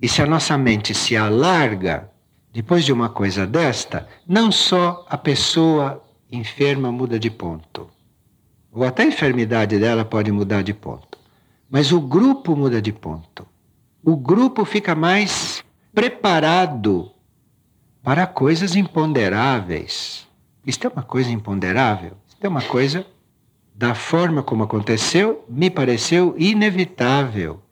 e 0.00 0.08
se 0.08 0.22
a 0.22 0.26
nossa 0.26 0.56
mente 0.56 0.94
se 0.94 1.16
alarga, 1.16 2.08
depois 2.52 2.84
de 2.84 2.92
uma 2.92 3.08
coisa 3.08 3.44
desta, 3.44 4.06
não 4.24 4.52
só 4.52 5.04
a 5.10 5.18
pessoa 5.18 6.00
enferma 6.30 6.92
muda 6.92 7.18
de 7.18 7.28
ponto, 7.28 7.90
ou 8.70 8.84
até 8.84 9.02
a 9.02 9.06
enfermidade 9.06 9.76
dela 9.76 10.04
pode 10.04 10.30
mudar 10.30 10.62
de 10.62 10.72
ponto, 10.72 11.18
mas 11.68 11.90
o 11.90 12.00
grupo 12.00 12.54
muda 12.54 12.80
de 12.80 12.92
ponto. 12.92 13.44
O 14.04 14.16
grupo 14.16 14.64
fica 14.64 14.94
mais 14.94 15.64
preparado 15.92 17.10
para 18.04 18.24
coisas 18.24 18.76
imponderáveis. 18.76 20.28
Isto 20.64 20.86
é 20.86 20.90
uma 20.90 21.02
coisa 21.02 21.32
imponderável, 21.32 22.19
é 22.40 22.48
uma 22.48 22.62
coisa 22.62 23.06
da 23.74 23.94
forma 23.94 24.42
como 24.42 24.64
aconteceu, 24.64 25.44
me 25.48 25.70
pareceu 25.70 26.34
inevitável. 26.38 27.62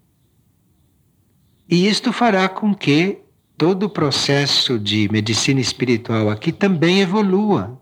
E 1.69 1.87
isto 1.87 2.13
fará 2.13 2.49
com 2.49 2.75
que 2.75 3.19
todo 3.57 3.85
o 3.85 3.91
processo 3.91 4.79
de 4.79 5.09
medicina 5.11 5.61
espiritual 5.61 6.31
aqui 6.31 6.53
também 6.53 7.01
evolua, 7.01 7.81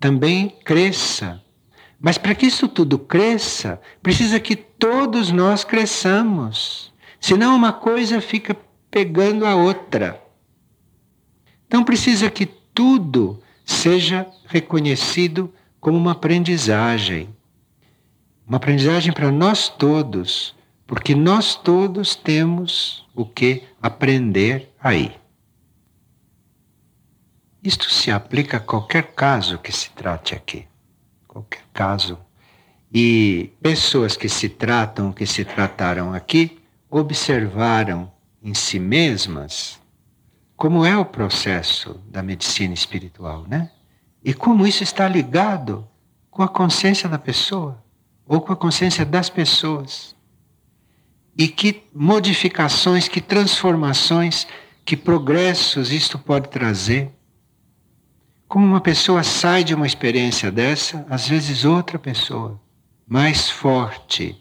também 0.00 0.56
cresça. 0.64 1.42
Mas 2.00 2.18
para 2.18 2.34
que 2.34 2.46
isso 2.46 2.68
tudo 2.68 2.98
cresça, 2.98 3.80
precisa 4.02 4.38
que 4.38 4.56
todos 4.56 5.30
nós 5.30 5.64
cresçamos. 5.64 6.92
Senão 7.20 7.56
uma 7.56 7.72
coisa 7.72 8.20
fica 8.20 8.56
pegando 8.90 9.44
a 9.44 9.54
outra. 9.54 10.22
Então 11.66 11.84
precisa 11.84 12.30
que 12.30 12.46
tudo 12.46 13.42
seja 13.64 14.26
reconhecido 14.46 15.52
como 15.80 15.96
uma 15.96 16.12
aprendizagem 16.12 17.34
uma 18.48 18.56
aprendizagem 18.56 19.12
para 19.12 19.30
nós 19.30 19.68
todos, 19.68 20.56
porque 20.86 21.14
nós 21.14 21.54
todos 21.54 22.16
temos 22.16 23.06
o 23.14 23.26
que 23.26 23.62
aprender 23.82 24.72
aí. 24.80 25.14
Isto 27.62 27.90
se 27.90 28.10
aplica 28.10 28.56
a 28.56 28.60
qualquer 28.60 29.12
caso 29.12 29.58
que 29.58 29.70
se 29.70 29.90
trate 29.90 30.34
aqui. 30.34 30.66
Qualquer 31.26 31.62
caso. 31.74 32.18
E 32.90 33.52
pessoas 33.60 34.16
que 34.16 34.30
se 34.30 34.48
tratam, 34.48 35.12
que 35.12 35.26
se 35.26 35.44
trataram 35.44 36.14
aqui, 36.14 36.58
observaram 36.88 38.10
em 38.42 38.54
si 38.54 38.78
mesmas 38.78 39.78
como 40.56 40.86
é 40.86 40.96
o 40.96 41.04
processo 41.04 42.00
da 42.06 42.22
medicina 42.22 42.72
espiritual, 42.72 43.44
né? 43.46 43.70
E 44.28 44.34
como 44.34 44.66
isso 44.66 44.82
está 44.82 45.08
ligado 45.08 45.88
com 46.30 46.42
a 46.42 46.48
consciência 46.48 47.08
da 47.08 47.18
pessoa 47.18 47.82
ou 48.26 48.42
com 48.42 48.52
a 48.52 48.56
consciência 48.56 49.02
das 49.02 49.30
pessoas. 49.30 50.14
E 51.34 51.48
que 51.48 51.84
modificações, 51.94 53.08
que 53.08 53.22
transformações, 53.22 54.46
que 54.84 54.98
progressos 54.98 55.90
isto 55.90 56.18
pode 56.18 56.50
trazer. 56.50 57.10
Como 58.46 58.66
uma 58.66 58.82
pessoa 58.82 59.22
sai 59.22 59.64
de 59.64 59.74
uma 59.74 59.86
experiência 59.86 60.52
dessa, 60.52 61.06
às 61.08 61.26
vezes 61.26 61.64
outra 61.64 61.98
pessoa, 61.98 62.60
mais 63.08 63.48
forte. 63.48 64.36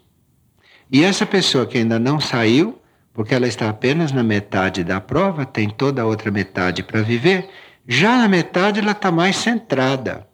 E 0.91 1.01
essa 1.01 1.25
pessoa 1.25 1.65
que 1.65 1.77
ainda 1.77 1.97
não 1.97 2.19
saiu, 2.19 2.77
porque 3.13 3.33
ela 3.33 3.47
está 3.47 3.69
apenas 3.69 4.11
na 4.11 4.21
metade 4.21 4.83
da 4.83 4.99
prova, 4.99 5.45
tem 5.45 5.69
toda 5.69 6.01
a 6.01 6.05
outra 6.05 6.29
metade 6.29 6.83
para 6.83 7.01
viver, 7.01 7.49
já 7.87 8.17
na 8.17 8.27
metade 8.27 8.79
ela 8.79 8.91
está 8.91 9.11
mais 9.11 9.37
centrada. 9.37 10.27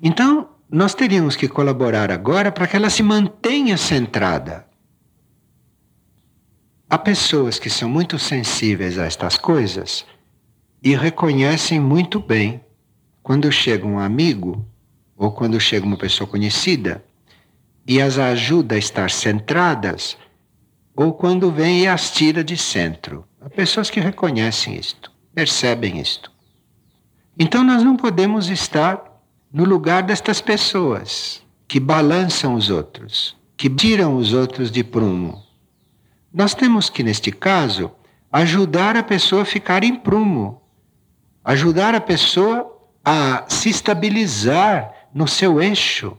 Então, 0.00 0.50
nós 0.70 0.94
teríamos 0.94 1.34
que 1.34 1.48
colaborar 1.48 2.10
agora 2.10 2.52
para 2.52 2.66
que 2.66 2.76
ela 2.76 2.90
se 2.90 3.02
mantenha 3.02 3.76
centrada. 3.76 4.66
Há 6.88 6.96
pessoas 6.96 7.58
que 7.58 7.68
são 7.68 7.88
muito 7.88 8.18
sensíveis 8.18 8.98
a 8.98 9.06
estas 9.06 9.36
coisas 9.36 10.06
e 10.82 10.94
reconhecem 10.94 11.80
muito 11.80 12.20
bem 12.20 12.60
quando 13.22 13.50
chega 13.50 13.86
um 13.86 13.98
amigo 13.98 14.64
ou 15.16 15.32
quando 15.32 15.58
chega 15.60 15.84
uma 15.84 15.98
pessoa 15.98 16.28
conhecida 16.28 17.04
e 17.86 18.00
as 18.00 18.18
ajuda 18.18 18.74
a 18.74 18.78
estar 18.78 19.10
centradas, 19.10 20.16
ou 20.94 21.14
quando 21.14 21.50
vem 21.50 21.82
e 21.82 21.88
as 21.88 22.10
tira 22.10 22.44
de 22.44 22.56
centro. 22.56 23.26
Há 23.40 23.48
pessoas 23.48 23.88
que 23.88 23.98
reconhecem 23.98 24.76
isto, 24.76 25.10
percebem 25.38 26.00
isto. 26.00 26.32
Então 27.38 27.62
nós 27.62 27.84
não 27.84 27.96
podemos 27.96 28.50
estar 28.50 29.22
no 29.52 29.64
lugar 29.64 30.02
destas 30.02 30.40
pessoas 30.40 31.46
que 31.68 31.78
balançam 31.78 32.54
os 32.54 32.70
outros, 32.70 33.36
que 33.56 33.70
tiram 33.70 34.16
os 34.16 34.32
outros 34.32 34.68
de 34.68 34.82
prumo. 34.82 35.40
Nós 36.34 36.54
temos 36.54 36.90
que, 36.90 37.04
neste 37.04 37.30
caso, 37.30 37.92
ajudar 38.32 38.96
a 38.96 39.02
pessoa 39.04 39.42
a 39.42 39.44
ficar 39.44 39.84
em 39.84 39.94
prumo, 39.94 40.60
ajudar 41.44 41.94
a 41.94 42.00
pessoa 42.00 42.76
a 43.04 43.44
se 43.48 43.70
estabilizar 43.70 44.92
no 45.14 45.28
seu 45.28 45.62
eixo. 45.62 46.18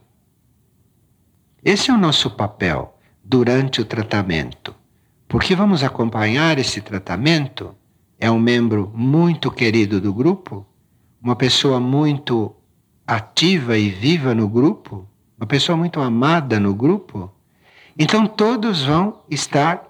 Esse 1.61 1.91
é 1.91 1.93
o 1.93 1.97
nosso 1.97 2.31
papel 2.31 2.97
durante 3.21 3.81
o 3.81 3.85
tratamento, 3.85 4.73
porque 5.27 5.57
vamos 5.57 5.83
acompanhar 5.83 6.57
esse 6.57 6.79
tratamento. 6.79 7.75
É 8.19 8.29
um 8.29 8.39
membro 8.39 8.91
muito 8.93 9.49
querido 9.49 10.01
do 10.01 10.13
grupo, 10.13 10.65
uma 11.21 11.35
pessoa 11.35 11.79
muito 11.79 12.53
ativa 13.07 13.77
e 13.77 13.89
viva 13.89 14.35
no 14.35 14.47
grupo, 14.47 15.07
uma 15.37 15.47
pessoa 15.47 15.77
muito 15.77 16.01
amada 16.01 16.59
no 16.59 16.75
grupo. 16.75 17.31
Então 17.97 18.27
todos 18.27 18.83
vão 18.83 19.21
estar 19.29 19.83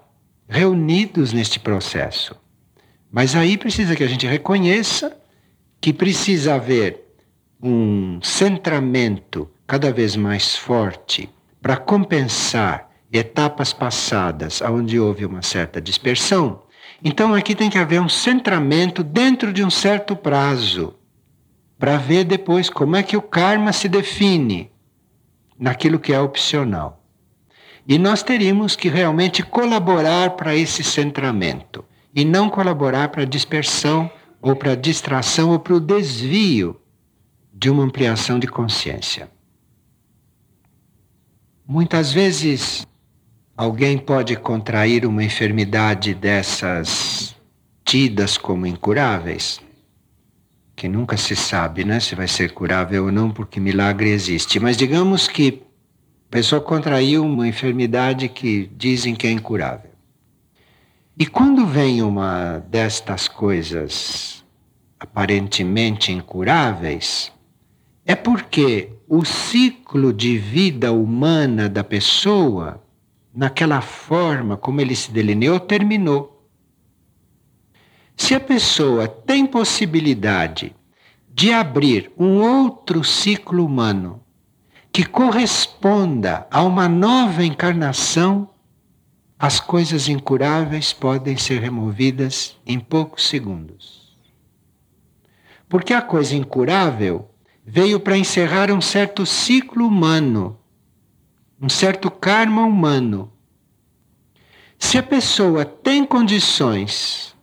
reunidos 0.48 1.34
neste 1.34 1.60
processo. 1.60 2.36
Mas 3.12 3.36
aí 3.36 3.58
precisa 3.58 3.96
que 3.96 4.04
a 4.04 4.08
gente 4.08 4.28
reconheça 4.28 5.18
que 5.82 5.92
precisa 5.92 6.56
haver 6.56 7.16
um 7.62 8.20
centramento 8.22 9.50
cada 9.66 9.92
vez 9.92 10.16
mais 10.16 10.56
forte 10.56 11.30
para 11.62 11.78
compensar 11.78 12.90
etapas 13.12 13.74
passadas 13.74 14.62
onde 14.62 15.00
houve 15.00 15.26
uma 15.26 15.42
certa 15.42 15.82
dispersão. 15.82 16.62
Então 17.04 17.34
aqui 17.34 17.56
tem 17.56 17.70
que 17.70 17.78
haver 17.78 18.02
um 18.02 18.10
centramento 18.10 19.04
dentro 19.04 19.54
de 19.54 19.64
um 19.64 19.70
certo 19.70 20.16
prazo 20.16 20.96
para 21.78 21.98
ver 21.98 22.26
depois 22.26 22.70
como 22.70 22.96
é 22.96 23.04
que 23.04 23.16
o 23.16 23.22
karma 23.22 23.72
se 23.72 23.88
define 23.88 24.70
naquilo 25.58 26.00
que 26.00 26.14
é 26.14 26.20
opcional. 26.20 27.04
E 27.88 27.98
nós 27.98 28.22
teríamos 28.22 28.76
que 28.76 28.90
realmente 28.90 29.42
colaborar 29.42 30.32
para 30.32 30.56
esse 30.56 30.84
centramento 30.84 31.86
e 32.14 32.26
não 32.26 32.50
colaborar 32.50 33.10
para 33.10 33.24
a 33.24 33.26
dispersão 33.26 34.12
ou 34.42 34.56
para 34.56 34.74
a 34.74 34.76
distração 34.76 35.52
ou 35.52 35.60
para 35.60 35.74
o 35.74 35.80
desvio 35.80 36.80
de 37.54 37.70
uma 37.70 37.84
ampliação 37.84 38.40
de 38.40 38.48
consciência. 38.48 39.30
Muitas 41.66 42.12
vezes 42.12 42.88
alguém 43.60 43.98
pode 43.98 44.38
contrair 44.38 45.06
uma 45.06 45.22
enfermidade 45.22 46.14
dessas 46.14 47.36
tidas 47.84 48.38
como 48.38 48.66
incuráveis, 48.66 49.60
que 50.78 50.88
nunca 50.88 51.18
se 51.18 51.36
sabe, 51.36 51.84
né, 51.84 52.00
se 52.00 52.16
vai 52.16 52.26
ser 52.26 52.54
curável 52.54 53.08
ou 53.08 53.12
não, 53.12 53.30
porque 53.30 53.60
milagre 53.60 54.12
existe. 54.12 54.62
Mas 54.62 54.78
digamos 54.78 55.28
que 55.28 55.62
a 56.30 56.32
pessoa 56.32 56.62
contraiu 56.62 57.26
uma 57.26 57.50
enfermidade 57.50 58.30
que 58.30 58.72
dizem 58.78 59.14
que 59.14 59.28
é 59.28 59.32
incurável. 59.32 59.92
E 61.18 61.26
quando 61.26 61.66
vem 61.66 62.02
uma 62.02 62.64
destas 62.70 63.28
coisas 63.28 64.42
aparentemente 64.98 66.14
incuráveis, 66.14 67.30
é 68.06 68.16
porque 68.16 68.94
o 69.06 69.26
ciclo 69.26 70.14
de 70.14 70.38
vida 70.38 70.94
humana 70.94 71.68
da 71.68 71.84
pessoa, 71.84 72.82
naquela 73.34 73.82
forma 73.82 74.58
como 74.58 74.82
ele 74.82 74.96
se 74.96 75.12
delineou, 75.12 75.60
terminou. 75.60 76.48
Se 78.16 78.36
a 78.36 78.40
pessoa 78.40 79.08
tem 79.08 79.46
possibilidade 79.46 80.76
de 81.34 81.54
abrir 81.54 82.12
um 82.18 82.42
outro 82.42 83.04
ciclo 83.04 83.66
humano 83.66 84.22
que 84.92 85.06
corresponda 85.06 86.46
a 86.52 86.62
uma 86.64 86.90
nova 86.90 87.46
encarnação, 87.46 88.50
as 89.38 89.58
coisas 89.58 90.10
incuráveis 90.10 90.92
podem 90.92 91.38
ser 91.38 91.62
removidas 91.62 92.58
em 92.66 92.78
poucos 92.78 93.30
segundos. 93.30 94.18
Porque 95.70 95.94
a 95.94 96.02
coisa 96.02 96.36
incurável 96.36 97.32
veio 97.66 98.02
para 98.02 98.18
encerrar 98.18 98.70
um 98.70 98.82
certo 98.82 99.26
ciclo 99.26 99.88
humano, 99.88 100.59
um 101.62 101.68
certo 101.68 102.10
karma 102.10 102.64
humano. 102.64 103.32
Se 104.78 104.98
a 104.98 105.04
pessoa 105.04 105.66
tem 105.66 106.06
condições 106.06 107.36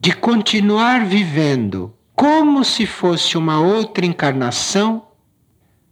de 0.00 0.12
continuar 0.12 1.04
vivendo 1.04 1.92
como 2.14 2.64
se 2.64 2.86
fosse 2.86 3.36
uma 3.36 3.60
outra 3.60 4.06
encarnação, 4.06 5.08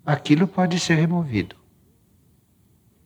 aquilo 0.04 0.46
pode 0.46 0.78
ser 0.78 0.94
removido. 0.94 1.56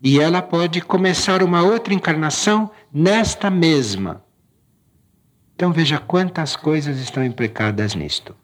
E 0.03 0.19
ela 0.21 0.43
pode 0.43 0.81
começar 0.81 1.43
uma 1.43 1.63
outra 1.63 1.93
encarnação 1.93 2.71
nesta 2.93 3.51
mesma. 3.51 4.25
Então 5.55 5.73
veja 5.73 5.99
quantas 5.99 6.57
coisas 6.57 6.99
estão 6.99 7.25
implicadas 7.25 7.95
nisto. 7.95 8.35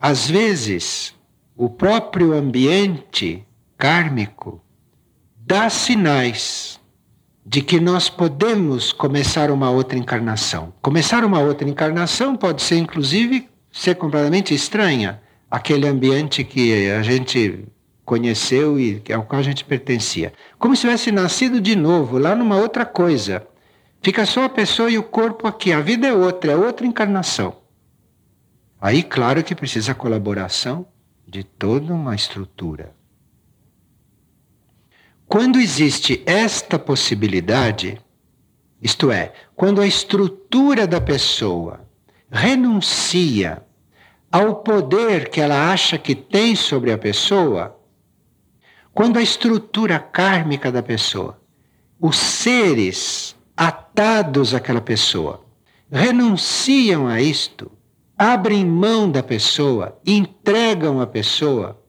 Às 0.00 0.28
vezes, 0.28 1.14
o 1.56 1.68
próprio 1.68 2.32
ambiente 2.32 3.46
kármico 3.80 4.62
dá 5.34 5.70
sinais 5.70 6.78
de 7.46 7.62
que 7.62 7.80
nós 7.80 8.10
podemos 8.10 8.92
começar 8.92 9.50
uma 9.50 9.70
outra 9.70 9.98
encarnação. 9.98 10.74
Começar 10.82 11.24
uma 11.24 11.40
outra 11.40 11.66
encarnação 11.66 12.36
pode 12.36 12.60
ser, 12.60 12.76
inclusive, 12.76 13.48
ser 13.72 13.94
completamente 13.94 14.54
estranha. 14.54 15.22
Aquele 15.50 15.88
ambiente 15.88 16.44
que 16.44 16.90
a 16.90 17.02
gente 17.02 17.64
conheceu 18.04 18.78
e 18.78 19.02
ao 19.14 19.22
qual 19.22 19.40
a 19.40 19.42
gente 19.42 19.64
pertencia. 19.64 20.34
Como 20.58 20.76
se 20.76 20.82
tivesse 20.82 21.10
nascido 21.10 21.58
de 21.58 21.74
novo, 21.74 22.18
lá 22.18 22.36
numa 22.36 22.56
outra 22.56 22.84
coisa. 22.84 23.46
Fica 24.02 24.26
só 24.26 24.44
a 24.44 24.48
pessoa 24.50 24.90
e 24.90 24.98
o 24.98 25.02
corpo 25.02 25.48
aqui. 25.48 25.72
A 25.72 25.80
vida 25.80 26.06
é 26.06 26.12
outra, 26.12 26.52
é 26.52 26.56
outra 26.56 26.86
encarnação. 26.86 27.56
Aí, 28.78 29.02
claro 29.02 29.42
que 29.42 29.54
precisa 29.54 29.92
a 29.92 29.94
colaboração 29.94 30.86
de 31.26 31.42
toda 31.42 31.94
uma 31.94 32.14
estrutura. 32.14 32.99
Quando 35.32 35.60
existe 35.60 36.24
esta 36.26 36.76
possibilidade, 36.76 38.00
isto 38.82 39.12
é, 39.12 39.32
quando 39.54 39.80
a 39.80 39.86
estrutura 39.86 40.88
da 40.88 41.00
pessoa 41.00 41.88
renuncia 42.28 43.62
ao 44.28 44.56
poder 44.56 45.28
que 45.28 45.40
ela 45.40 45.70
acha 45.70 45.96
que 45.96 46.16
tem 46.16 46.56
sobre 46.56 46.90
a 46.90 46.98
pessoa, 46.98 47.78
quando 48.92 49.20
a 49.20 49.22
estrutura 49.22 50.00
kármica 50.00 50.72
da 50.72 50.82
pessoa, 50.82 51.40
os 52.00 52.16
seres 52.18 53.36
atados 53.56 54.52
àquela 54.52 54.80
pessoa, 54.80 55.46
renunciam 55.88 57.06
a 57.06 57.22
isto, 57.22 57.70
abrem 58.18 58.66
mão 58.66 59.08
da 59.08 59.22
pessoa, 59.22 59.96
entregam 60.04 61.00
a 61.00 61.06
pessoa. 61.06 61.80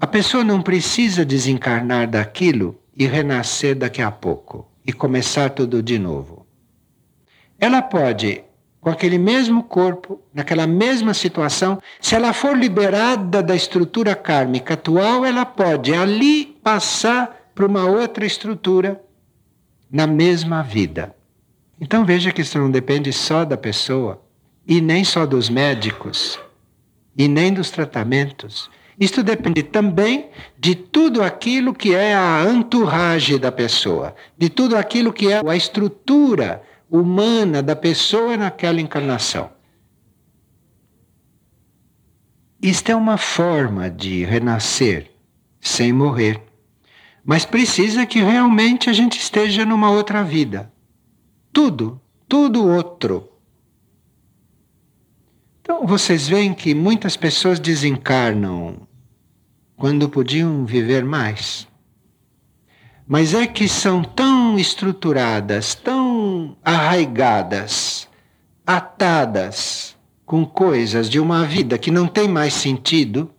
A 0.00 0.08
pessoa 0.08 0.42
não 0.42 0.60
precisa 0.60 1.24
desencarnar 1.24 2.10
daquilo 2.10 2.79
e 3.00 3.06
renascer 3.06 3.74
daqui 3.74 4.02
a 4.02 4.10
pouco 4.10 4.68
e 4.86 4.92
começar 4.92 5.48
tudo 5.48 5.82
de 5.82 5.98
novo. 5.98 6.46
Ela 7.58 7.80
pode, 7.80 8.44
com 8.78 8.90
aquele 8.90 9.16
mesmo 9.16 9.62
corpo, 9.62 10.20
naquela 10.34 10.66
mesma 10.66 11.14
situação, 11.14 11.80
se 11.98 12.14
ela 12.14 12.34
for 12.34 12.54
liberada 12.54 13.42
da 13.42 13.56
estrutura 13.56 14.14
kármica 14.14 14.74
atual, 14.74 15.24
ela 15.24 15.46
pode 15.46 15.94
ali 15.94 16.44
passar 16.62 17.50
para 17.54 17.64
uma 17.64 17.86
outra 17.86 18.26
estrutura 18.26 19.02
na 19.90 20.06
mesma 20.06 20.62
vida. 20.62 21.16
Então 21.80 22.04
veja 22.04 22.30
que 22.30 22.42
isso 22.42 22.58
não 22.58 22.70
depende 22.70 23.14
só 23.14 23.46
da 23.46 23.56
pessoa, 23.56 24.22
e 24.68 24.78
nem 24.78 25.04
só 25.04 25.24
dos 25.24 25.48
médicos, 25.48 26.38
e 27.16 27.26
nem 27.26 27.50
dos 27.50 27.70
tratamentos. 27.70 28.70
Isto 29.00 29.22
depende 29.22 29.62
também 29.62 30.28
de 30.58 30.74
tudo 30.74 31.22
aquilo 31.22 31.72
que 31.72 31.94
é 31.94 32.14
a 32.14 32.44
entourage 32.52 33.38
da 33.38 33.50
pessoa, 33.50 34.14
de 34.36 34.50
tudo 34.50 34.76
aquilo 34.76 35.10
que 35.10 35.32
é 35.32 35.40
a 35.44 35.56
estrutura 35.56 36.62
humana 36.90 37.62
da 37.62 37.74
pessoa 37.74 38.36
naquela 38.36 38.78
encarnação. 38.78 39.50
Isto 42.60 42.92
é 42.92 42.94
uma 42.94 43.16
forma 43.16 43.88
de 43.88 44.22
renascer 44.22 45.10
sem 45.58 45.94
morrer. 45.94 46.42
Mas 47.24 47.46
precisa 47.46 48.04
que 48.04 48.20
realmente 48.20 48.90
a 48.90 48.92
gente 48.92 49.18
esteja 49.18 49.64
numa 49.64 49.90
outra 49.90 50.22
vida. 50.22 50.70
Tudo, 51.50 51.98
tudo 52.28 52.68
outro. 52.68 53.30
Então 55.62 55.86
vocês 55.86 56.28
veem 56.28 56.52
que 56.52 56.74
muitas 56.74 57.16
pessoas 57.16 57.58
desencarnam 57.58 58.89
quando 59.80 60.10
podiam 60.10 60.66
viver 60.66 61.06
mais. 61.06 61.66
Mas 63.08 63.32
é 63.32 63.46
que 63.46 63.66
são 63.66 64.04
tão 64.04 64.58
estruturadas, 64.58 65.74
tão 65.74 66.54
arraigadas, 66.62 68.06
atadas 68.66 69.96
com 70.26 70.44
coisas 70.44 71.08
de 71.08 71.18
uma 71.18 71.46
vida 71.46 71.78
que 71.78 71.90
não 71.90 72.06
tem 72.06 72.28
mais 72.28 72.52
sentido 72.52 73.30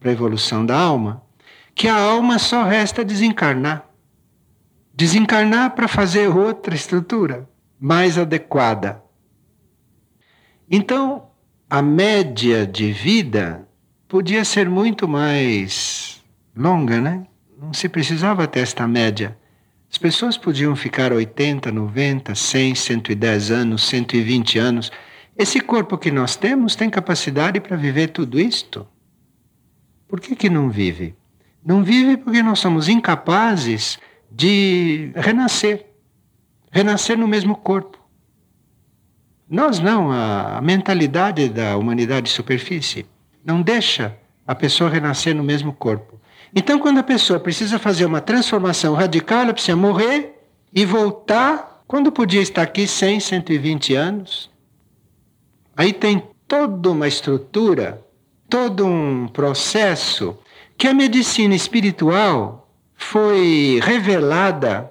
para 0.00 0.08
a 0.08 0.14
evolução 0.14 0.64
da 0.64 0.74
alma, 0.74 1.22
que 1.74 1.86
a 1.86 1.94
alma 1.94 2.38
só 2.38 2.64
resta 2.64 3.04
desencarnar. 3.04 3.86
Desencarnar 4.94 5.74
para 5.74 5.86
fazer 5.86 6.28
outra 6.34 6.74
estrutura 6.74 7.46
mais 7.78 8.16
adequada. 8.16 9.02
Então, 10.70 11.28
a 11.68 11.82
média 11.82 12.66
de 12.66 12.90
vida 12.90 13.68
podia 14.08 14.44
ser 14.44 14.68
muito 14.68 15.08
mais 15.08 16.22
longa, 16.56 17.00
né? 17.00 17.26
Não 17.60 17.72
se 17.72 17.88
precisava 17.88 18.46
ter 18.46 18.60
esta 18.60 18.86
média. 18.86 19.36
As 19.90 19.98
pessoas 19.98 20.36
podiam 20.36 20.74
ficar 20.74 21.12
80, 21.12 21.70
90, 21.70 22.34
100, 22.34 22.74
110 22.74 23.50
anos, 23.50 23.84
120 23.84 24.58
anos. 24.58 24.92
Esse 25.36 25.60
corpo 25.60 25.98
que 25.98 26.10
nós 26.10 26.36
temos 26.36 26.76
tem 26.76 26.90
capacidade 26.90 27.60
para 27.60 27.76
viver 27.76 28.08
tudo 28.08 28.40
isto? 28.40 28.86
Por 30.08 30.20
que, 30.20 30.34
que 30.34 30.50
não 30.50 30.68
vive? 30.68 31.14
Não 31.64 31.82
vive 31.82 32.16
porque 32.16 32.42
nós 32.42 32.58
somos 32.58 32.88
incapazes 32.88 33.98
de 34.30 35.12
renascer 35.14 35.94
renascer 36.74 37.16
no 37.16 37.28
mesmo 37.28 37.54
corpo. 37.54 37.96
Nós 39.48 39.78
não, 39.78 40.10
a, 40.10 40.60
mentalidade 40.60 41.48
da 41.48 41.76
humanidade 41.76 42.26
de 42.26 42.32
superfície 42.32 43.06
não 43.44 43.62
deixa 43.62 44.16
a 44.46 44.54
pessoa 44.54 44.90
renascer 44.90 45.34
no 45.34 45.44
mesmo 45.44 45.72
corpo. 45.72 46.20
Então, 46.54 46.78
quando 46.78 46.98
a 46.98 47.02
pessoa 47.02 47.40
precisa 47.40 47.78
fazer 47.78 48.04
uma 48.04 48.20
transformação 48.20 48.94
radical, 48.94 49.40
ela 49.40 49.52
precisa 49.52 49.76
morrer 49.76 50.34
e 50.72 50.84
voltar 50.84 51.82
quando 51.86 52.12
podia 52.12 52.40
estar 52.40 52.62
aqui 52.62 52.86
100, 52.86 53.20
120 53.20 53.94
anos. 53.94 54.50
Aí 55.76 55.92
tem 55.92 56.22
toda 56.46 56.90
uma 56.90 57.08
estrutura, 57.08 58.04
todo 58.48 58.86
um 58.86 59.26
processo 59.28 60.38
que 60.78 60.86
a 60.86 60.94
medicina 60.94 61.54
espiritual 61.54 62.68
foi 62.94 63.80
revelada 63.82 64.90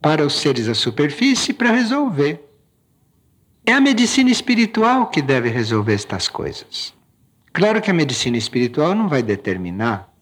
para 0.00 0.24
os 0.24 0.34
seres 0.34 0.66
da 0.66 0.74
superfície 0.74 1.52
para 1.52 1.70
resolver. 1.70 2.48
É 3.64 3.72
a 3.72 3.80
medicina 3.80 4.30
espiritual 4.30 5.06
que 5.06 5.22
deve 5.22 5.48
resolver 5.48 5.94
estas 5.94 6.28
coisas. 6.28 6.94
Claro 7.52 7.82
que 7.82 7.90
a 7.90 7.94
medicina 7.94 8.36
espiritual 8.36 8.94
não 8.94 9.08
vai 9.08 9.22
determinar 9.22 10.12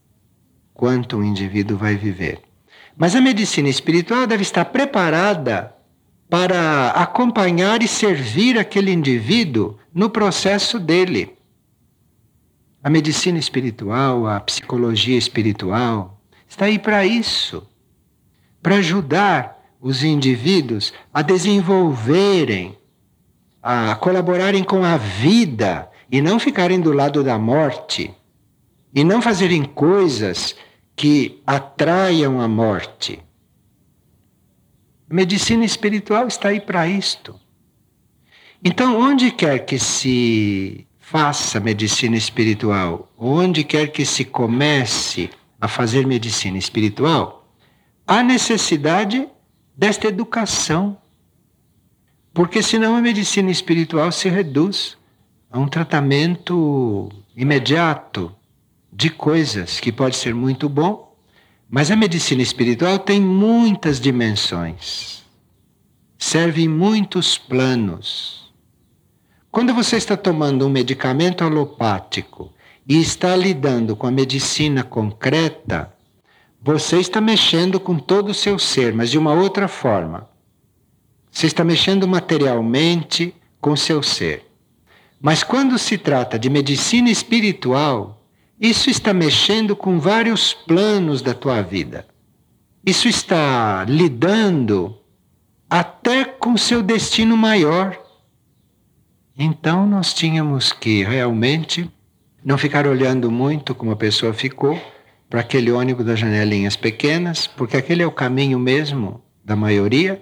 quanto 0.74 1.16
um 1.16 1.24
indivíduo 1.24 1.76
vai 1.76 1.95
viver. 1.95 2.41
Mas 2.97 3.14
a 3.14 3.20
medicina 3.20 3.68
espiritual 3.68 4.26
deve 4.26 4.43
estar 4.43 4.64
preparada 4.64 5.74
para 6.28 6.91
acompanhar 6.91 7.83
e 7.83 7.89
servir 7.89 8.59
aquele 8.59 8.93
indivíduo 8.93 9.78
no 9.93 10.09
processo 10.11 10.78
dele. 10.78 11.37
A 12.83 12.89
medicina 12.89 13.39
espiritual, 13.39 14.26
a 14.26 14.41
psicologia 14.41 15.18
espiritual, 15.18 16.20
está 16.49 16.66
aí 16.66 16.78
para 16.78 17.05
isso 17.05 17.66
para 18.62 18.76
ajudar 18.76 19.59
os 19.81 20.03
indivíduos 20.03 20.93
a 21.12 21.22
desenvolverem, 21.22 22.76
a 23.62 23.95
colaborarem 23.97 24.62
com 24.62 24.85
a 24.85 24.97
vida 24.97 25.89
e 26.11 26.20
não 26.20 26.38
ficarem 26.38 26.80
do 26.80 26.92
lado 26.92 27.22
da 27.22 27.38
morte, 27.38 28.12
e 28.92 29.04
não 29.04 29.22
fazerem 29.22 29.64
coisas 29.64 30.56
que 30.96 31.40
atraiam 31.46 32.40
a 32.40 32.48
morte. 32.48 33.22
A 35.08 35.14
medicina 35.14 35.64
espiritual 35.64 36.26
está 36.26 36.48
aí 36.48 36.61
para 36.61 36.86
isto. 36.86 37.38
Então, 38.62 39.00
onde 39.00 39.30
quer 39.30 39.61
que 39.61 39.78
se 39.78 40.86
faça 40.98 41.58
medicina 41.58 42.16
espiritual, 42.16 43.11
onde 43.16 43.64
quer 43.64 43.88
que 43.88 44.04
se 44.04 44.24
comece 44.24 45.30
a 45.61 45.66
fazer 45.66 46.06
medicina 46.06 46.58
espiritual, 46.58 47.48
há 48.06 48.22
necessidade 48.22 49.28
desta 49.76 50.08
educação. 50.08 50.98
Porque 52.32 52.62
senão 52.62 52.94
a 52.96 53.00
medicina 53.00 53.50
espiritual 53.50 54.12
se 54.12 54.28
reduz 54.28 54.99
a 55.51 55.59
um 55.59 55.66
tratamento 55.66 57.09
imediato 57.36 58.32
de 58.92 59.11
coisas 59.11 59.80
que 59.80 59.90
pode 59.90 60.16
ser 60.16 60.34
muito 60.34 60.68
bom, 60.68 61.16
mas 61.68 61.90
a 61.90 61.96
medicina 61.96 62.40
espiritual 62.40 63.01
tem 63.01 63.20
muitas 63.20 64.01
dimensões, 64.01 65.24
serve 66.16 66.62
em 66.62 66.68
muitos 66.68 67.36
planos. 67.36 68.53
Quando 69.51 69.74
você 69.74 69.96
está 69.96 70.16
tomando 70.16 70.66
um 70.66 70.70
medicamento 70.70 71.42
alopático 71.42 72.53
e 72.88 73.01
está 73.01 73.34
lidando 73.34 73.96
com 73.96 74.07
a 74.07 74.11
medicina 74.11 74.84
concreta, 74.84 75.92
você 76.62 76.98
está 77.01 77.20
mexendo 77.20 77.80
com 77.80 77.98
todo 77.98 78.28
o 78.30 78.34
seu 78.34 78.59
ser, 78.59 78.92
mas 78.92 79.11
de 79.11 79.18
uma 79.18 79.32
outra 79.32 79.66
forma. 79.66 80.28
Você 81.30 81.46
está 81.46 81.64
mexendo 81.64 82.07
materialmente 82.07 83.34
com 83.61 83.72
o 83.72 83.76
seu 83.76 84.03
ser. 84.03 84.49
Mas 85.20 85.42
quando 85.42 85.78
se 85.78 85.98
trata 85.98 86.38
de 86.38 86.48
medicina 86.48 87.10
espiritual, 87.10 88.24
isso 88.58 88.88
está 88.88 89.12
mexendo 89.12 89.76
com 89.76 89.98
vários 89.98 90.54
planos 90.54 91.20
da 91.20 91.34
tua 91.34 91.60
vida. 91.60 92.06
Isso 92.84 93.08
está 93.08 93.84
lidando 93.86 94.96
até 95.68 96.24
com 96.24 96.56
seu 96.56 96.82
destino 96.82 97.36
maior. 97.36 97.98
Então 99.36 99.86
nós 99.86 100.14
tínhamos 100.14 100.72
que 100.72 101.04
realmente 101.04 101.90
não 102.44 102.56
ficar 102.56 102.86
olhando 102.86 103.30
muito 103.30 103.74
como 103.74 103.90
a 103.90 103.96
pessoa 103.96 104.32
ficou 104.32 104.80
para 105.28 105.40
aquele 105.40 105.70
ônibus 105.70 106.06
das 106.06 106.18
janelinhas 106.18 106.76
pequenas, 106.76 107.46
porque 107.46 107.76
aquele 107.76 108.02
é 108.02 108.06
o 108.06 108.10
caminho 108.10 108.58
mesmo 108.58 109.22
da 109.44 109.54
maioria 109.54 110.20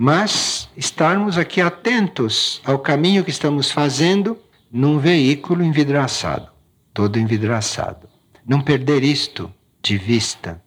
mas 0.00 0.57
estarmos 0.78 1.36
aqui 1.36 1.60
atentos 1.60 2.62
ao 2.64 2.78
caminho 2.78 3.24
que 3.24 3.30
estamos 3.30 3.68
fazendo 3.68 4.38
num 4.70 5.00
veículo 5.00 5.64
envidraçado, 5.64 6.52
todo 6.94 7.18
envidraçado. 7.18 8.08
Não 8.46 8.60
perder 8.60 9.02
isto 9.02 9.52
de 9.82 9.98
vista. 9.98 10.62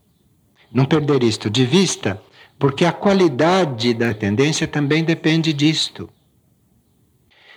Não 0.70 0.84
perder 0.84 1.24
isto 1.24 1.49
de 1.49 1.66
vista, 1.66 2.22
porque 2.59 2.84
a 2.84 2.91
qualidade 2.91 3.93
da 3.93 4.14
tendência 4.14 4.68
também 4.68 5.01
depende 5.01 5.53
disto. 5.53 6.09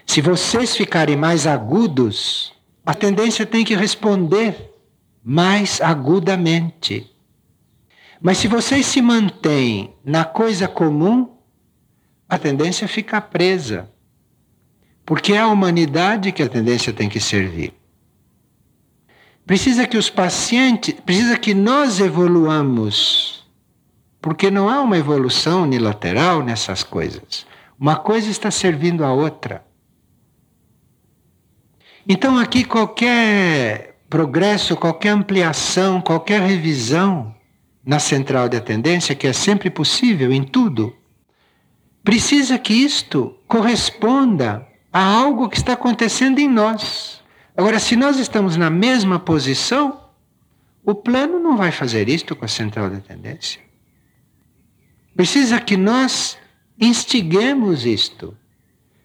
Se 0.07 0.21
vocês 0.21 0.77
ficarem 0.77 1.17
mais 1.17 1.49
agudos, 1.49 2.53
a 2.87 2.95
tendência 2.95 3.45
tem 3.45 3.65
que 3.65 3.75
responder 3.75 4.71
mais 5.25 5.81
agudamente. 5.81 7.11
Mas 8.23 8.39
se 8.39 8.47
vocês 8.47 8.87
se 8.87 9.03
mantêm 9.03 9.93
na 10.05 10.25
coisa 10.25 10.69
comum, 10.69 11.34
a 12.29 12.39
tendência 12.39 12.89
fica 12.89 13.21
presa. 13.21 13.91
Porque 15.05 15.35
é 15.35 15.39
a 15.39 15.49
humanidade 15.49 16.33
que 16.33 16.43
a 16.43 16.49
tendência 16.49 16.93
tem 16.93 17.09
que 17.09 17.21
servir. 17.21 17.75
Precisa 19.47 19.87
que 19.87 19.99
os 19.99 20.09
pacientes, 20.09 20.95
precisa 21.05 21.37
que 21.37 21.53
nós 21.53 22.01
evoluamos. 22.01 23.45
Porque 24.21 24.51
não 24.51 24.71
há 24.71 24.81
uma 24.81 24.97
evolução 24.97 25.65
unilateral 25.65 26.43
nessas 26.43 26.83
coisas. 26.83 27.47
Uma 27.79 27.97
coisa 27.97 28.31
está 28.31 28.51
servindo 28.51 29.05
a 29.05 29.13
outra. 29.13 29.63
Então 32.09 32.39
aqui 32.39 32.65
qualquer 32.65 33.99
progresso, 34.09 34.77
qualquer 34.77 35.11
ampliação, 35.11 36.01
qualquer 36.01 36.41
revisão 36.41 37.35
na 37.85 37.99
central 37.99 38.49
de 38.49 38.57
atendência, 38.57 39.15
que 39.15 39.27
é 39.27 39.33
sempre 39.33 39.69
possível 39.69 40.33
em 40.33 40.43
tudo, 40.43 40.95
precisa 42.05 42.59
que 42.59 42.75
isto 42.75 43.35
corresponda 43.49 44.69
a 44.93 45.03
algo 45.03 45.49
que 45.49 45.57
está 45.57 45.73
acontecendo 45.73 46.39
em 46.39 46.49
nós. 46.49 47.23
Agora, 47.57 47.81
se 47.81 47.97
nós 47.97 48.19
estamos 48.19 48.57
na 48.57 48.69
mesma 48.69 49.19
posição, 49.19 50.01
o 50.85 50.95
plano 50.95 51.41
não 51.41 51.57
vai 51.57 51.73
fazer 51.73 52.09
isto 52.09 52.37
com 52.37 52.45
a 52.45 52.49
central 52.49 52.91
da 52.91 53.01
tendência. 53.01 53.61
Precisa 55.17 55.59
que 55.61 55.77
nós 55.77 56.37
instiguemos 56.79 57.87
isto. 57.87 58.37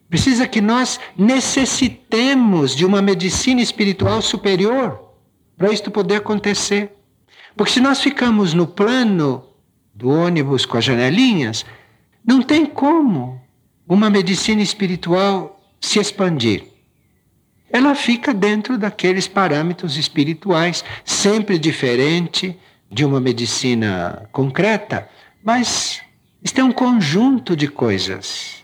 Precisa 0.09 0.47
que 0.47 0.59
nós 0.59 0.99
necessitemos 1.15 2.75
de 2.75 2.85
uma 2.85 3.01
medicina 3.01 3.61
espiritual 3.61 4.21
superior 4.21 4.99
para 5.55 5.71
isto 5.71 5.89
poder 5.89 6.15
acontecer. 6.15 6.91
Porque 7.55 7.73
se 7.73 7.79
nós 7.79 8.01
ficamos 8.01 8.53
no 8.53 8.65
plano 8.65 9.45
do 9.93 10.09
ônibus 10.09 10.65
com 10.65 10.77
as 10.77 10.85
janelinhas, 10.85 11.65
não 12.29 12.41
tem 12.41 12.65
como 12.65 13.41
uma 13.87 14.09
medicina 14.09 14.61
espiritual 14.61 15.59
se 15.81 15.99
expandir. 15.99 16.63
Ela 17.71 17.95
fica 17.95 18.33
dentro 18.33 18.77
daqueles 18.77 19.27
parâmetros 19.27 19.97
espirituais, 19.97 20.85
sempre 21.03 21.59
diferente 21.59 22.57
de 22.91 23.03
uma 23.03 23.19
medicina 23.19 24.29
concreta, 24.31 25.09
mas 25.43 26.01
isto 26.43 26.61
é 26.61 26.63
um 26.63 26.71
conjunto 26.71 27.55
de 27.55 27.67
coisas 27.67 28.59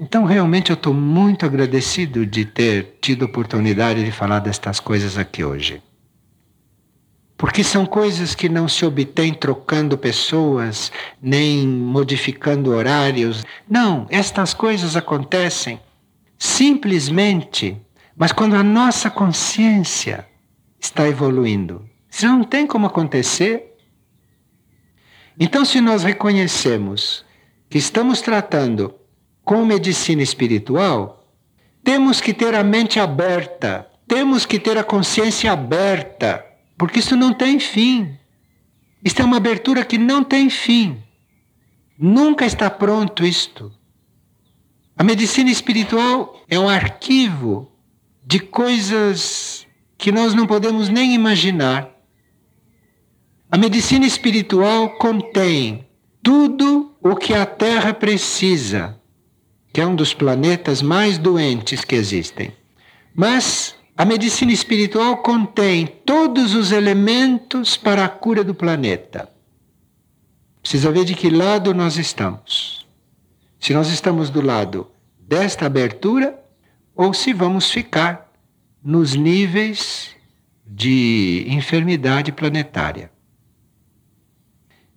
então, 0.00 0.24
realmente, 0.24 0.70
eu 0.70 0.74
estou 0.74 0.94
muito 0.94 1.44
agradecido 1.44 2.24
de 2.24 2.44
ter 2.44 2.98
tido 3.00 3.24
a 3.24 3.26
oportunidade 3.26 4.04
de 4.04 4.12
falar 4.12 4.38
destas 4.38 4.78
coisas 4.78 5.18
aqui 5.18 5.42
hoje. 5.42 5.82
Porque 7.38 7.62
são 7.62 7.86
coisas 7.86 8.34
que 8.34 8.48
não 8.48 8.66
se 8.68 8.84
obtêm 8.84 9.32
trocando 9.32 9.96
pessoas, 9.96 10.90
nem 11.22 11.66
modificando 11.66 12.72
horários. 12.72 13.46
Não, 13.70 14.08
estas 14.10 14.52
coisas 14.52 14.96
acontecem 14.96 15.80
simplesmente, 16.36 17.80
mas 18.16 18.32
quando 18.32 18.56
a 18.56 18.62
nossa 18.64 19.08
consciência 19.08 20.26
está 20.80 21.06
evoluindo. 21.06 21.88
Isso 22.10 22.26
não 22.26 22.42
tem 22.42 22.66
como 22.66 22.86
acontecer. 22.86 23.76
Então, 25.38 25.64
se 25.64 25.80
nós 25.80 26.02
reconhecemos 26.02 27.24
que 27.70 27.78
estamos 27.78 28.20
tratando 28.20 28.94
com 29.44 29.64
medicina 29.64 30.22
espiritual, 30.22 31.24
temos 31.84 32.20
que 32.20 32.34
ter 32.34 32.54
a 32.56 32.64
mente 32.64 32.98
aberta, 32.98 33.88
temos 34.08 34.44
que 34.44 34.58
ter 34.58 34.76
a 34.76 34.82
consciência 34.82 35.52
aberta, 35.52 36.44
porque 36.78 37.00
isso 37.00 37.16
não 37.16 37.34
tem 37.34 37.58
fim. 37.58 38.16
Isto 39.04 39.22
é 39.22 39.24
uma 39.24 39.36
abertura 39.36 39.84
que 39.84 39.98
não 39.98 40.24
tem 40.24 40.48
fim. 40.48 41.02
Nunca 41.98 42.46
está 42.46 42.70
pronto 42.70 43.24
isto. 43.24 43.72
A 44.96 45.04
medicina 45.04 45.50
espiritual 45.50 46.40
é 46.48 46.58
um 46.58 46.68
arquivo 46.68 47.70
de 48.24 48.38
coisas 48.38 49.66
que 49.96 50.12
nós 50.12 50.32
não 50.34 50.46
podemos 50.46 50.88
nem 50.88 51.14
imaginar. 51.14 51.90
A 53.50 53.58
medicina 53.58 54.06
espiritual 54.06 54.96
contém 54.98 55.86
tudo 56.22 56.96
o 57.02 57.16
que 57.16 57.34
a 57.34 57.44
Terra 57.44 57.92
precisa 57.92 58.98
que 59.72 59.80
é 59.80 59.86
um 59.86 59.94
dos 59.94 60.14
planetas 60.14 60.82
mais 60.82 61.18
doentes 61.18 61.84
que 61.84 61.94
existem. 61.94 62.52
Mas 63.14 63.76
a 63.98 64.04
medicina 64.04 64.52
espiritual 64.52 65.16
contém 65.16 65.84
todos 65.84 66.54
os 66.54 66.70
elementos 66.70 67.76
para 67.76 68.04
a 68.04 68.08
cura 68.08 68.44
do 68.44 68.54
planeta. 68.54 69.28
Precisa 70.62 70.92
ver 70.92 71.04
de 71.04 71.16
que 71.16 71.28
lado 71.28 71.74
nós 71.74 71.96
estamos. 71.96 72.86
Se 73.58 73.74
nós 73.74 73.88
estamos 73.88 74.30
do 74.30 74.40
lado 74.40 74.88
desta 75.18 75.66
abertura 75.66 76.40
ou 76.94 77.12
se 77.12 77.32
vamos 77.32 77.72
ficar 77.72 78.32
nos 78.84 79.16
níveis 79.16 80.10
de 80.64 81.44
enfermidade 81.48 82.30
planetária. 82.30 83.10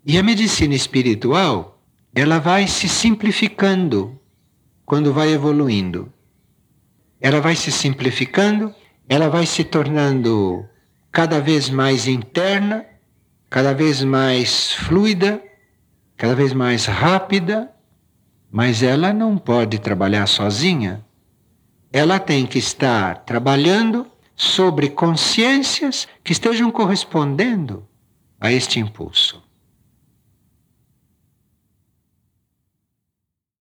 E 0.05 0.15
a 0.15 0.21
medicina 0.21 0.75
espiritual, 0.75 1.81
ela 2.13 2.37
vai 2.37 2.67
se 2.67 2.87
simplificando 2.87 4.15
quando 4.85 5.11
vai 5.11 5.33
evoluindo. 5.33 6.13
Ela 7.19 7.41
vai 7.41 7.55
se 7.55 7.71
simplificando, 7.71 8.75
ela 9.11 9.27
vai 9.27 9.45
se 9.45 9.65
tornando 9.65 10.65
cada 11.11 11.41
vez 11.41 11.69
mais 11.69 12.07
interna, 12.07 12.85
cada 13.49 13.73
vez 13.73 14.01
mais 14.01 14.71
fluida, 14.71 15.43
cada 16.15 16.33
vez 16.33 16.53
mais 16.53 16.85
rápida, 16.85 17.69
mas 18.49 18.81
ela 18.81 19.11
não 19.11 19.37
pode 19.37 19.79
trabalhar 19.79 20.25
sozinha. 20.27 21.05
Ela 21.91 22.19
tem 22.19 22.45
que 22.45 22.57
estar 22.57 23.25
trabalhando 23.25 24.07
sobre 24.33 24.89
consciências 24.89 26.07
que 26.23 26.31
estejam 26.31 26.71
correspondendo 26.71 27.85
a 28.39 28.49
este 28.49 28.79
impulso. 28.79 29.40